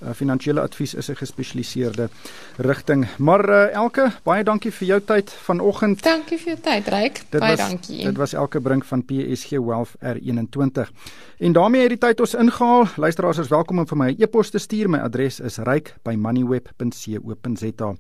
Uh, 0.03 0.11
finansiële 0.13 0.61
advies 0.61 0.95
is 0.95 1.09
'n 1.09 1.15
gespesialiseerde 1.15 2.09
rigting. 2.57 3.07
Maar 3.19 3.49
uh, 3.49 3.75
Elke, 3.75 4.13
baie 4.23 4.45
dankie 4.45 4.73
vir 4.73 4.87
jou 4.87 5.01
tyd 5.01 5.31
vanoggend. 5.31 6.03
Dankie 6.03 6.39
vir 6.39 6.47
jou 6.47 6.61
tyd, 6.61 6.89
Ryk. 6.89 7.23
Baie 7.31 7.57
was, 7.57 7.69
dankie. 7.69 8.05
Dit 8.05 8.17
was 8.17 8.33
Elke 8.33 8.61
Brink 8.61 8.85
van 8.85 9.05
PSG 9.05 9.51
Wealth 9.51 9.91
R21. 10.01 10.91
En 11.39 11.53
daarmee 11.53 11.81
het 11.81 11.89
die 11.89 11.99
tyd 11.99 12.21
ons 12.21 12.35
ingehaal. 12.35 12.87
Luisteraars 12.97 13.39
is 13.39 13.49
welkom 13.49 13.79
om 13.79 13.87
vir 13.87 13.97
my 13.97 14.11
'n 14.11 14.15
e 14.19 14.23
e-pos 14.23 14.51
te 14.51 14.59
stuur. 14.59 14.91
My 14.91 14.99
adres 14.99 15.41
is 15.41 15.57
ryk@moneyweb.co.za. 15.57 17.95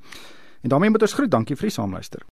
En 0.60 0.68
daarmee 0.68 0.90
moet 0.90 1.02
ons 1.02 1.12
groet. 1.12 1.30
Dankie 1.30 1.56
vir 1.56 1.68
die 1.68 1.74
saamluister. 1.74 2.26